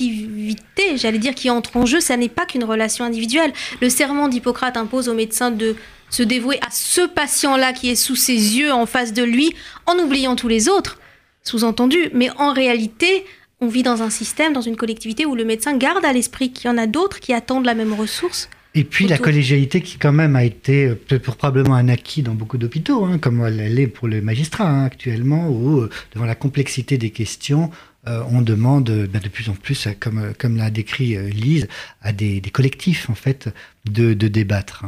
collectivité, 0.06 0.96
j'allais 0.96 1.18
dire, 1.18 1.34
qui 1.34 1.50
entre 1.50 1.76
en 1.76 1.86
jeu. 1.86 2.00
Ça 2.00 2.16
n'est 2.16 2.28
pas 2.28 2.46
qu'une 2.46 2.64
relation 2.64 3.04
individuelle. 3.04 3.52
Le 3.80 3.88
serment 3.88 4.28
d'Hippocrate 4.28 4.76
impose 4.76 5.08
au 5.08 5.14
médecin 5.14 5.50
de 5.50 5.74
se 6.10 6.22
dévouer 6.22 6.58
à 6.60 6.70
ce 6.70 7.06
patient-là 7.06 7.72
qui 7.72 7.90
est 7.90 7.94
sous 7.96 8.16
ses 8.16 8.34
yeux, 8.58 8.72
en 8.72 8.86
face 8.86 9.12
de 9.12 9.22
lui, 9.22 9.54
en 9.86 9.98
oubliant 9.98 10.36
tous 10.36 10.48
les 10.48 10.68
autres, 10.68 10.98
sous-entendu. 11.42 12.10
Mais 12.14 12.30
en 12.38 12.52
réalité, 12.52 13.24
on 13.60 13.68
vit 13.68 13.82
dans 13.82 14.02
un 14.02 14.10
système, 14.10 14.52
dans 14.52 14.60
une 14.60 14.76
collectivité 14.76 15.24
où 15.24 15.34
le 15.34 15.44
médecin 15.44 15.76
garde 15.76 16.04
à 16.04 16.12
l'esprit 16.12 16.52
qu'il 16.52 16.68
y 16.68 16.72
en 16.72 16.78
a 16.78 16.86
d'autres 16.86 17.20
qui 17.20 17.32
attendent 17.32 17.64
la 17.64 17.74
même 17.74 17.92
ressource. 17.92 18.50
Et 18.74 18.84
puis 18.84 19.06
la 19.06 19.18
collégialité 19.18 19.82
qui 19.82 19.98
quand 19.98 20.12
même 20.12 20.34
a 20.34 20.44
été 20.44 20.86
euh, 20.86 21.18
probablement 21.18 21.74
un 21.74 21.88
acquis 21.88 22.22
dans 22.22 22.34
beaucoup 22.34 22.56
d'hôpitaux, 22.56 23.04
hein, 23.04 23.18
comme 23.18 23.44
elle 23.44 23.74
l'est 23.74 23.86
pour 23.86 24.08
les 24.08 24.22
magistrats 24.22 24.68
hein, 24.68 24.84
actuellement, 24.84 25.48
où 25.48 25.80
euh, 25.80 25.90
devant 26.14 26.24
la 26.24 26.34
complexité 26.34 26.96
des 26.96 27.10
questions, 27.10 27.70
euh, 28.08 28.22
on 28.30 28.40
demande 28.40 28.90
bah, 29.12 29.20
de 29.20 29.28
plus 29.28 29.50
en 29.50 29.54
plus, 29.54 29.88
comme, 30.00 30.32
comme 30.38 30.56
l'a 30.56 30.70
décrit 30.70 31.16
Lise, 31.30 31.68
à 32.00 32.12
des, 32.12 32.40
des 32.40 32.50
collectifs 32.50 33.10
en 33.10 33.14
fait 33.14 33.50
de, 33.84 34.14
de 34.14 34.28
débattre. 34.28 34.86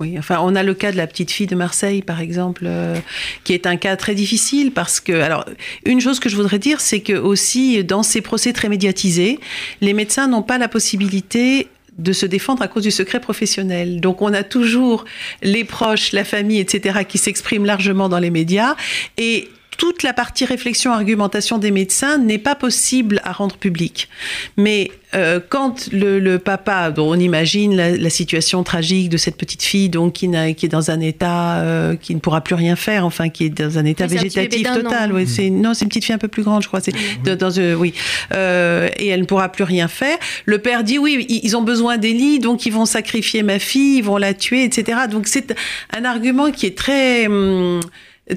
Oui, 0.00 0.16
enfin, 0.18 0.38
on 0.42 0.56
a 0.56 0.64
le 0.64 0.74
cas 0.74 0.90
de 0.90 0.96
la 0.96 1.06
petite 1.06 1.30
fille 1.30 1.46
de 1.46 1.54
Marseille, 1.54 2.02
par 2.02 2.20
exemple, 2.20 2.64
euh, 2.66 2.98
qui 3.44 3.52
est 3.52 3.64
un 3.66 3.76
cas 3.76 3.96
très 3.96 4.16
difficile 4.16 4.72
parce 4.72 4.98
que, 4.98 5.12
alors, 5.12 5.44
une 5.86 6.00
chose 6.00 6.18
que 6.18 6.28
je 6.28 6.34
voudrais 6.34 6.58
dire, 6.58 6.80
c'est 6.80 7.00
que 7.00 7.12
aussi 7.12 7.84
dans 7.84 8.02
ces 8.02 8.20
procès 8.20 8.52
très 8.52 8.68
médiatisés, 8.68 9.38
les 9.80 9.92
médecins 9.92 10.26
n'ont 10.26 10.42
pas 10.42 10.58
la 10.58 10.66
possibilité 10.66 11.68
de 11.96 12.12
se 12.12 12.26
défendre 12.26 12.62
à 12.62 12.68
cause 12.68 12.82
du 12.82 12.90
secret 12.90 13.20
professionnel. 13.20 14.00
Donc 14.00 14.20
on 14.20 14.32
a 14.32 14.42
toujours 14.42 15.04
les 15.42 15.62
proches, 15.62 16.10
la 16.10 16.24
famille, 16.24 16.58
etc., 16.58 17.00
qui 17.08 17.18
s'expriment 17.18 17.66
largement 17.66 18.08
dans 18.08 18.18
les 18.18 18.30
médias 18.30 18.74
et 19.16 19.48
toute 19.76 20.02
la 20.02 20.12
partie 20.12 20.44
réflexion, 20.44 20.92
argumentation 20.92 21.58
des 21.58 21.70
médecins 21.70 22.18
n'est 22.18 22.38
pas 22.38 22.54
possible 22.54 23.20
à 23.24 23.32
rendre 23.32 23.56
publique. 23.56 24.08
Mais 24.56 24.90
euh, 25.14 25.38
quand 25.48 25.88
le, 25.92 26.18
le 26.18 26.38
papa, 26.38 26.90
dont 26.90 27.10
on 27.10 27.18
imagine 27.18 27.76
la, 27.76 27.96
la 27.96 28.10
situation 28.10 28.64
tragique 28.64 29.08
de 29.08 29.16
cette 29.16 29.36
petite 29.36 29.62
fille, 29.62 29.88
donc 29.88 30.14
qui, 30.14 30.28
n'a- 30.28 30.52
qui 30.54 30.66
est 30.66 30.68
dans 30.68 30.90
un 30.90 31.00
état 31.00 31.58
euh, 31.58 31.94
qui 31.96 32.14
ne 32.14 32.20
pourra 32.20 32.40
plus 32.40 32.54
rien 32.56 32.74
faire, 32.76 33.04
enfin 33.06 33.28
qui 33.28 33.44
est 33.44 33.50
dans 33.50 33.78
un 33.78 33.84
état 33.84 34.04
un 34.04 34.08
végétatif 34.08 34.66
total. 34.82 35.12
Ouais, 35.12 35.26
c'est 35.26 35.50
non, 35.50 35.72
c'est 35.74 35.84
une 35.84 35.88
petite 35.88 36.04
fille 36.04 36.14
un 36.14 36.18
peu 36.18 36.28
plus 36.28 36.42
grande, 36.42 36.62
je 36.62 36.68
crois. 36.68 36.80
C'est 36.80 36.94
dans 37.24 37.58
euh, 37.58 37.74
oui, 37.74 37.94
Euh, 38.32 38.88
et 38.98 39.08
elle 39.08 39.20
ne 39.20 39.26
pourra 39.26 39.50
plus 39.50 39.64
rien 39.64 39.86
faire. 39.88 40.18
Le 40.46 40.58
père 40.58 40.82
dit 40.84 40.98
oui, 40.98 41.24
ils 41.28 41.56
ont 41.56 41.62
besoin 41.62 41.96
des 41.96 42.12
lits, 42.12 42.38
donc 42.40 42.66
ils 42.66 42.72
vont 42.72 42.86
sacrifier 42.86 43.42
ma 43.42 43.58
fille, 43.58 43.98
ils 43.98 44.04
vont 44.04 44.16
la 44.16 44.34
tuer, 44.34 44.64
etc. 44.64 45.02
Donc 45.10 45.26
c'est 45.28 45.54
un 45.96 46.04
argument 46.04 46.50
qui 46.50 46.66
est 46.66 46.76
très 46.76 47.26
hum, 47.28 47.80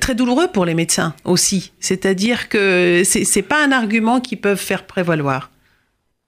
très 0.02 0.15
douloureux 0.15 0.47
pour 0.50 0.65
les 0.65 0.73
médecins 0.73 1.13
aussi. 1.23 1.71
C'est-à-dire 1.80 2.50
que 2.50 3.04
c'est 3.06 3.23
c'est 3.23 3.41
pas 3.41 3.63
un 3.63 3.71
argument 3.71 4.19
qu'ils 4.19 4.39
peuvent 4.41 4.60
faire 4.60 4.86
prévaloir. 4.86 5.50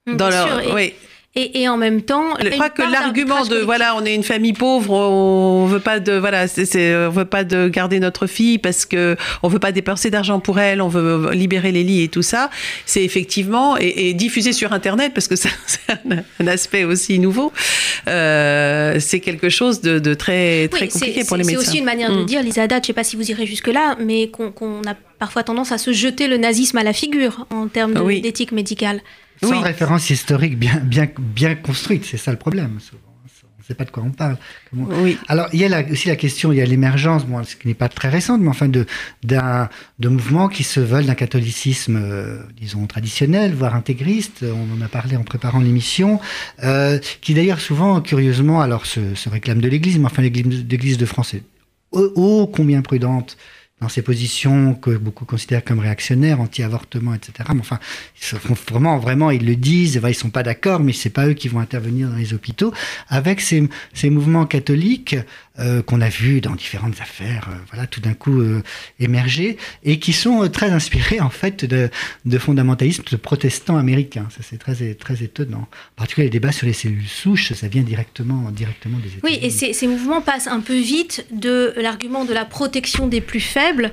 Bien 0.06 0.16
Dans 0.16 0.30
leur, 0.30 0.46
sûr. 0.62 0.70
Et- 0.70 0.72
oui. 0.74 0.94
Et, 1.36 1.68
en 1.68 1.76
même 1.76 2.02
temps, 2.02 2.34
je 2.42 2.48
crois 2.48 2.70
que 2.70 2.82
l'argument 2.82 3.44
de 3.44 3.58
voilà, 3.58 3.94
on 3.94 4.04
est 4.04 4.16
une 4.16 4.24
famille 4.24 4.52
pauvre, 4.52 4.90
on 4.90 5.66
veut 5.66 5.78
pas 5.78 6.00
de 6.00 6.12
voilà, 6.14 6.48
c'est, 6.48 6.96
on 7.06 7.10
veut 7.10 7.24
pas 7.24 7.44
de 7.44 7.68
garder 7.68 8.00
notre 8.00 8.26
fille 8.26 8.58
parce 8.58 8.84
que 8.84 9.16
on 9.44 9.48
veut 9.48 9.60
pas 9.60 9.70
dépenser 9.70 10.10
d'argent 10.10 10.40
pour 10.40 10.58
elle, 10.58 10.82
on 10.82 10.88
veut 10.88 11.30
libérer 11.30 11.70
les 11.70 11.84
lits 11.84 12.02
et 12.02 12.08
tout 12.08 12.22
ça. 12.22 12.50
C'est 12.84 13.04
effectivement 13.04 13.76
et, 13.76 14.12
diffusé 14.12 14.52
sur 14.52 14.72
Internet 14.72 15.14
parce 15.14 15.28
que 15.28 15.36
c'est 15.36 15.50
un, 16.40 16.46
aspect 16.48 16.82
aussi 16.82 17.20
nouveau. 17.20 17.52
Euh, 18.08 18.96
c'est 18.98 19.20
quelque 19.20 19.50
chose 19.50 19.82
de, 19.82 20.14
très 20.14 20.66
très 20.66 20.88
compliqué 20.88 21.22
pour 21.24 21.36
les 21.36 21.44
médecins. 21.44 21.60
C'est 21.60 21.68
aussi 21.68 21.78
une 21.78 21.84
manière 21.84 22.10
de 22.10 22.22
mm. 22.22 22.26
dire, 22.26 22.42
Lisa 22.42 22.66
je 22.66 22.86
sais 22.88 22.92
pas 22.92 23.04
si 23.04 23.14
vous 23.14 23.30
irez 23.30 23.46
jusque 23.46 23.68
là, 23.68 23.96
mais 24.00 24.28
qu'on 24.28 24.82
a 24.84 24.94
parfois 25.20 25.44
tendance 25.44 25.70
à 25.70 25.78
se 25.78 25.92
jeter 25.92 26.26
le 26.26 26.38
nazisme 26.38 26.78
à 26.78 26.82
la 26.82 26.92
figure 26.92 27.46
en 27.50 27.68
termes 27.68 28.04
d'éthique 28.20 28.50
médicale. 28.50 29.00
Sans 29.42 29.60
référence 29.60 30.10
historique 30.10 30.58
bien, 30.58 30.76
bien, 30.76 31.08
bien 31.18 31.54
construite, 31.54 32.04
c'est 32.04 32.16
ça 32.16 32.30
le 32.30 32.38
problème. 32.38 32.78
On 32.92 33.62
ne 33.62 33.64
sait 33.64 33.74
pas 33.74 33.84
de 33.84 33.90
quoi 33.90 34.02
on 34.02 34.10
parle. 34.10 34.36
Oui. 34.72 35.16
Alors, 35.28 35.48
il 35.52 35.60
y 35.60 35.64
a 35.64 35.84
aussi 35.90 36.08
la 36.08 36.16
question, 36.16 36.52
il 36.52 36.56
y 36.56 36.60
a 36.60 36.64
l'émergence, 36.64 37.24
bon, 37.24 37.42
ce 37.44 37.56
qui 37.56 37.68
n'est 37.68 37.74
pas 37.74 37.88
très 37.88 38.08
récente, 38.08 38.40
mais 38.40 38.48
enfin, 38.48 38.68
de, 38.68 38.84
de 39.22 40.08
mouvements 40.08 40.48
qui 40.48 40.64
se 40.64 40.80
veulent 40.80 41.06
d'un 41.06 41.14
catholicisme, 41.14 41.96
euh, 42.02 42.42
disons, 42.60 42.86
traditionnel, 42.86 43.54
voire 43.54 43.74
intégriste. 43.74 44.44
On 44.44 44.76
en 44.76 44.84
a 44.84 44.88
parlé 44.88 45.16
en 45.16 45.22
préparant 45.22 45.60
l'émission, 45.60 46.20
euh, 46.64 46.98
qui 47.20 47.32
d'ailleurs 47.34 47.60
souvent, 47.60 48.00
curieusement, 48.00 48.60
alors 48.60 48.86
se, 48.86 49.14
se 49.14 49.28
réclame 49.28 49.60
de 49.60 49.68
l'Église, 49.68 49.98
mais 49.98 50.06
enfin, 50.06 50.22
l'Église 50.22 50.98
de 50.98 51.06
France 51.06 51.34
est 51.34 51.44
ô 51.92 52.46
combien 52.46 52.82
prudente 52.82 53.36
dans 53.80 53.88
ces 53.88 54.02
positions 54.02 54.74
que 54.74 54.96
beaucoup 54.96 55.24
considèrent 55.24 55.64
comme 55.64 55.78
réactionnaires, 55.78 56.40
anti-avortement, 56.40 57.14
etc. 57.14 57.48
Mais 57.54 57.60
enfin, 57.60 57.78
vraiment, 58.68 58.98
vraiment, 58.98 59.30
ils 59.30 59.44
le 59.44 59.56
disent, 59.56 60.00
ils 60.06 60.14
sont 60.14 60.30
pas 60.30 60.42
d'accord, 60.42 60.80
mais 60.80 60.92
c'est 60.92 61.10
pas 61.10 61.28
eux 61.28 61.34
qui 61.34 61.48
vont 61.48 61.60
intervenir 61.60 62.10
dans 62.10 62.16
les 62.16 62.34
hôpitaux. 62.34 62.72
Avec 63.08 63.40
ces, 63.40 63.68
ces 63.94 64.10
mouvements 64.10 64.46
catholiques 64.46 65.16
euh, 65.60 65.82
qu'on 65.82 66.00
a 66.00 66.08
vus 66.08 66.40
dans 66.40 66.54
différentes 66.54 67.00
affaires, 67.02 67.48
euh, 67.50 67.56
voilà, 67.70 67.86
tout 67.86 68.00
d'un 68.00 68.14
coup 68.14 68.40
euh, 68.40 68.62
émerger, 68.98 69.58
et 69.84 69.98
qui 69.98 70.14
sont 70.14 70.48
très 70.48 70.70
inspirés 70.70 71.20
en 71.20 71.28
fait 71.28 71.66
de, 71.66 71.90
de 72.24 72.38
fondamentalisme 72.38 73.02
de 73.10 73.16
protestants 73.16 73.76
américains. 73.76 74.26
Ça 74.30 74.40
c'est 74.42 74.56
très 74.56 74.94
très 74.94 75.22
étonnant. 75.22 75.68
En 75.68 75.96
particulier 75.96 76.28
les 76.28 76.30
débats 76.30 76.52
sur 76.52 76.66
les 76.66 76.72
cellules 76.72 77.06
souches, 77.06 77.52
ça 77.52 77.68
vient 77.68 77.82
directement 77.82 78.50
directement 78.50 78.98
des 78.98 79.08
États-Unis. 79.08 79.22
Oui, 79.22 79.38
et 79.42 79.50
ces, 79.50 79.74
ces 79.74 79.86
mouvements 79.86 80.22
passent 80.22 80.46
un 80.46 80.60
peu 80.60 80.78
vite 80.78 81.26
de 81.30 81.74
l'argument 81.76 82.24
de 82.24 82.32
la 82.32 82.46
protection 82.46 83.06
des 83.06 83.20
plus 83.20 83.40
faibles 83.40 83.92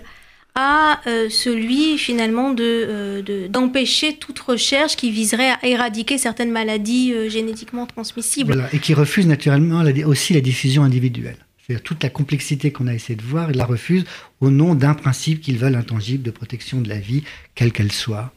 à 0.55 1.01
celui 1.29 1.99
finalement 1.99 2.51
de, 2.51 3.47
d'empêcher 3.47 4.15
toute 4.15 4.39
recherche 4.39 4.95
qui 4.95 5.11
viserait 5.11 5.51
à 5.51 5.59
éradiquer 5.63 6.17
certaines 6.17 6.51
maladies 6.51 7.13
génétiquement 7.29 7.85
transmissibles. 7.85 8.67
et 8.73 8.79
qui 8.79 8.95
refuse 8.95 9.27
naturellement 9.27 9.83
aussi 10.05 10.33
la 10.33 10.41
diffusion 10.41 10.81
individuelle. 10.81 11.37
Toute 11.83 12.01
la 12.01 12.09
complexité 12.09 12.71
qu'on 12.71 12.87
a 12.87 12.93
essayé 12.93 13.15
de 13.15 13.23
voir, 13.23 13.51
ils 13.51 13.57
la 13.57 13.65
refusent 13.65 14.05
au 14.39 14.49
nom 14.49 14.73
d'un 14.73 14.93
principe 14.93 15.41
qu'ils 15.41 15.57
veulent 15.57 15.75
intangible 15.75 16.23
de 16.23 16.31
protection 16.31 16.79
de 16.79 16.87
la 16.87 16.99
vie, 16.99 17.23
quelle 17.55 17.73
qu'elle 17.73 17.91
soit 17.91 18.33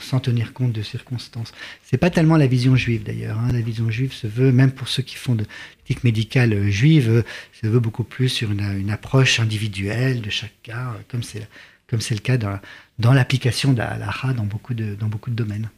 sans, 0.00 0.20
tenir 0.20 0.52
compte 0.52 0.72
de 0.72 0.82
circonstances. 0.82 1.52
C'est 1.82 1.98
pas 1.98 2.10
tellement 2.10 2.36
la 2.36 2.46
vision 2.46 2.76
juive 2.76 3.02
d'ailleurs. 3.02 3.38
Hein. 3.38 3.52
La 3.52 3.60
vision 3.60 3.90
juive 3.90 4.12
se 4.12 4.26
veut, 4.26 4.52
même 4.52 4.72
pour 4.72 4.88
ceux 4.88 5.02
qui 5.02 5.16
font 5.16 5.34
de 5.34 5.44
l'éthique 5.80 6.04
médicale 6.04 6.52
euh, 6.52 6.70
juive, 6.70 7.10
euh, 7.10 7.22
se 7.60 7.66
veut 7.66 7.80
beaucoup 7.80 8.04
plus 8.04 8.28
sur 8.28 8.50
une, 8.50 8.90
approche 8.90 9.40
individuelle 9.40 10.22
de 10.22 10.30
chaque 10.30 10.54
cas, 10.62 10.94
euh, 10.94 11.02
comme 11.08 11.22
c'est 11.22 12.14
le 12.14 12.20
cas 12.20 12.36
dans, 12.36 12.58
dans 12.98 13.12
l'application 13.12 13.72
de 13.72 13.78
la 13.78 13.98
dans 14.34 14.44
beaucoup 14.44 14.74
de 14.74 14.94
dans 14.94 15.08
beaucoup 15.08 15.30
de 15.30 15.36
domaines. 15.36 15.68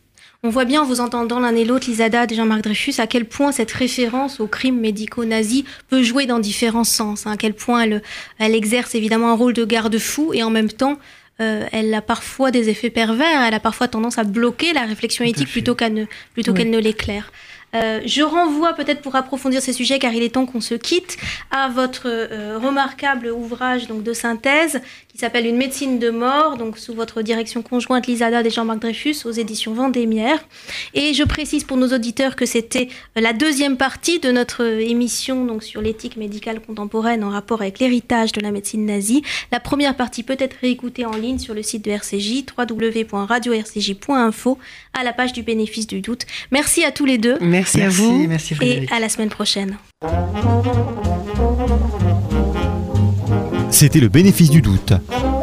On 0.42 0.48
voit 0.48 0.64
bien 0.64 0.80
en 0.80 0.84
vous 0.86 1.00
entendant 1.00 1.38
l'un 1.38 1.54
et 1.54 1.66
l'autre, 1.66 1.86
Lisada 1.86 2.24
et 2.24 2.34
Jean-Marc 2.34 2.62
Dreyfus, 2.62 2.94
à 2.98 3.06
quel 3.06 3.26
point 3.26 3.52
cette 3.52 3.70
référence 3.72 4.40
aux 4.40 4.46
crimes 4.46 4.80
médicaux 4.80 5.26
nazis 5.26 5.64
peut 5.88 6.02
jouer 6.02 6.24
dans 6.24 6.38
différents 6.38 6.84
sens, 6.84 7.26
hein. 7.26 7.32
à 7.32 7.36
quel 7.36 7.52
point 7.52 7.82
elle, 7.82 8.02
elle 8.38 8.54
exerce 8.54 8.94
évidemment 8.94 9.32
un 9.32 9.34
rôle 9.34 9.52
de 9.52 9.66
garde-fou 9.66 10.32
et 10.32 10.42
en 10.42 10.48
même 10.48 10.70
temps 10.70 10.98
euh, 11.40 11.66
elle 11.72 11.92
a 11.92 12.00
parfois 12.00 12.50
des 12.50 12.70
effets 12.70 12.88
pervers, 12.88 13.42
elle 13.42 13.52
a 13.52 13.60
parfois 13.60 13.86
tendance 13.86 14.16
à 14.16 14.24
bloquer 14.24 14.72
la 14.72 14.86
réflexion 14.86 15.26
éthique 15.26 15.50
plutôt 15.50 15.74
qu'elle 15.74 15.92
ne, 15.92 16.04
plutôt 16.32 16.54
qu'elle 16.54 16.70
ne 16.70 16.78
l'éclaire. 16.78 17.30
Euh, 17.74 18.00
je 18.04 18.22
renvoie 18.22 18.72
peut-être 18.72 19.00
pour 19.00 19.14
approfondir 19.14 19.62
ces 19.62 19.72
sujets, 19.72 19.98
car 19.98 20.12
il 20.12 20.22
est 20.22 20.30
temps 20.34 20.46
qu'on 20.46 20.60
se 20.60 20.74
quitte, 20.74 21.16
à 21.50 21.68
votre 21.68 22.02
euh, 22.06 22.58
remarquable 22.58 23.28
ouvrage 23.28 23.86
donc, 23.86 24.02
de 24.02 24.12
synthèse 24.12 24.80
qui 25.12 25.18
s'appelle 25.18 25.46
Une 25.46 25.56
médecine 25.56 25.98
de 25.98 26.10
mort, 26.10 26.56
donc 26.56 26.78
sous 26.78 26.94
votre 26.94 27.22
direction 27.22 27.62
conjointe 27.62 28.06
Lisada 28.06 28.42
et 28.42 28.50
Jean-Marc 28.50 28.80
Dreyfus 28.80 29.16
aux 29.24 29.32
éditions 29.32 29.74
Vendémiaire. 29.74 30.38
Et 30.94 31.14
je 31.14 31.24
précise 31.24 31.64
pour 31.64 31.76
nos 31.76 31.88
auditeurs 31.88 32.36
que 32.36 32.46
c'était 32.46 32.88
la 33.16 33.32
deuxième 33.32 33.76
partie 33.76 34.20
de 34.20 34.30
notre 34.30 34.64
émission 34.64 35.44
donc 35.44 35.62
sur 35.62 35.82
l'éthique 35.82 36.16
médicale 36.16 36.60
contemporaine 36.60 37.24
en 37.24 37.30
rapport 37.30 37.62
avec 37.62 37.78
l'héritage 37.78 38.32
de 38.32 38.40
la 38.40 38.50
médecine 38.50 38.86
nazie. 38.86 39.22
La 39.52 39.60
première 39.60 39.96
partie 39.96 40.22
peut 40.22 40.36
être 40.38 40.56
réécoutée 40.60 41.04
en 41.04 41.16
ligne 41.16 41.38
sur 41.38 41.54
le 41.54 41.62
site 41.62 41.84
de 41.84 41.90
RCJ, 41.90 42.44
www.radio-rcj.info, 42.56 44.58
à 44.98 45.04
la 45.04 45.12
page 45.12 45.32
du 45.32 45.42
bénéfice 45.42 45.86
du 45.86 46.00
doute. 46.00 46.26
Merci 46.50 46.84
à 46.84 46.92
tous 46.92 47.04
les 47.04 47.18
deux. 47.18 47.36
Merci, 47.40 47.82
à 47.82 47.88
vous. 47.88 48.26
Merci 48.26 48.54
Et 48.62 48.86
à 48.90 49.00
la 49.00 49.08
semaine 49.08 49.30
prochaine. 49.30 49.76
C'était 53.70 54.00
le 54.00 54.08
bénéfice 54.08 54.50
du 54.50 54.62
doute, 54.62 54.92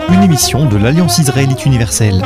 une 0.10 0.24
émission 0.24 0.68
de 0.68 0.78
l'Alliance 0.78 1.18
israélite 1.18 1.66
universelle. 1.66 2.22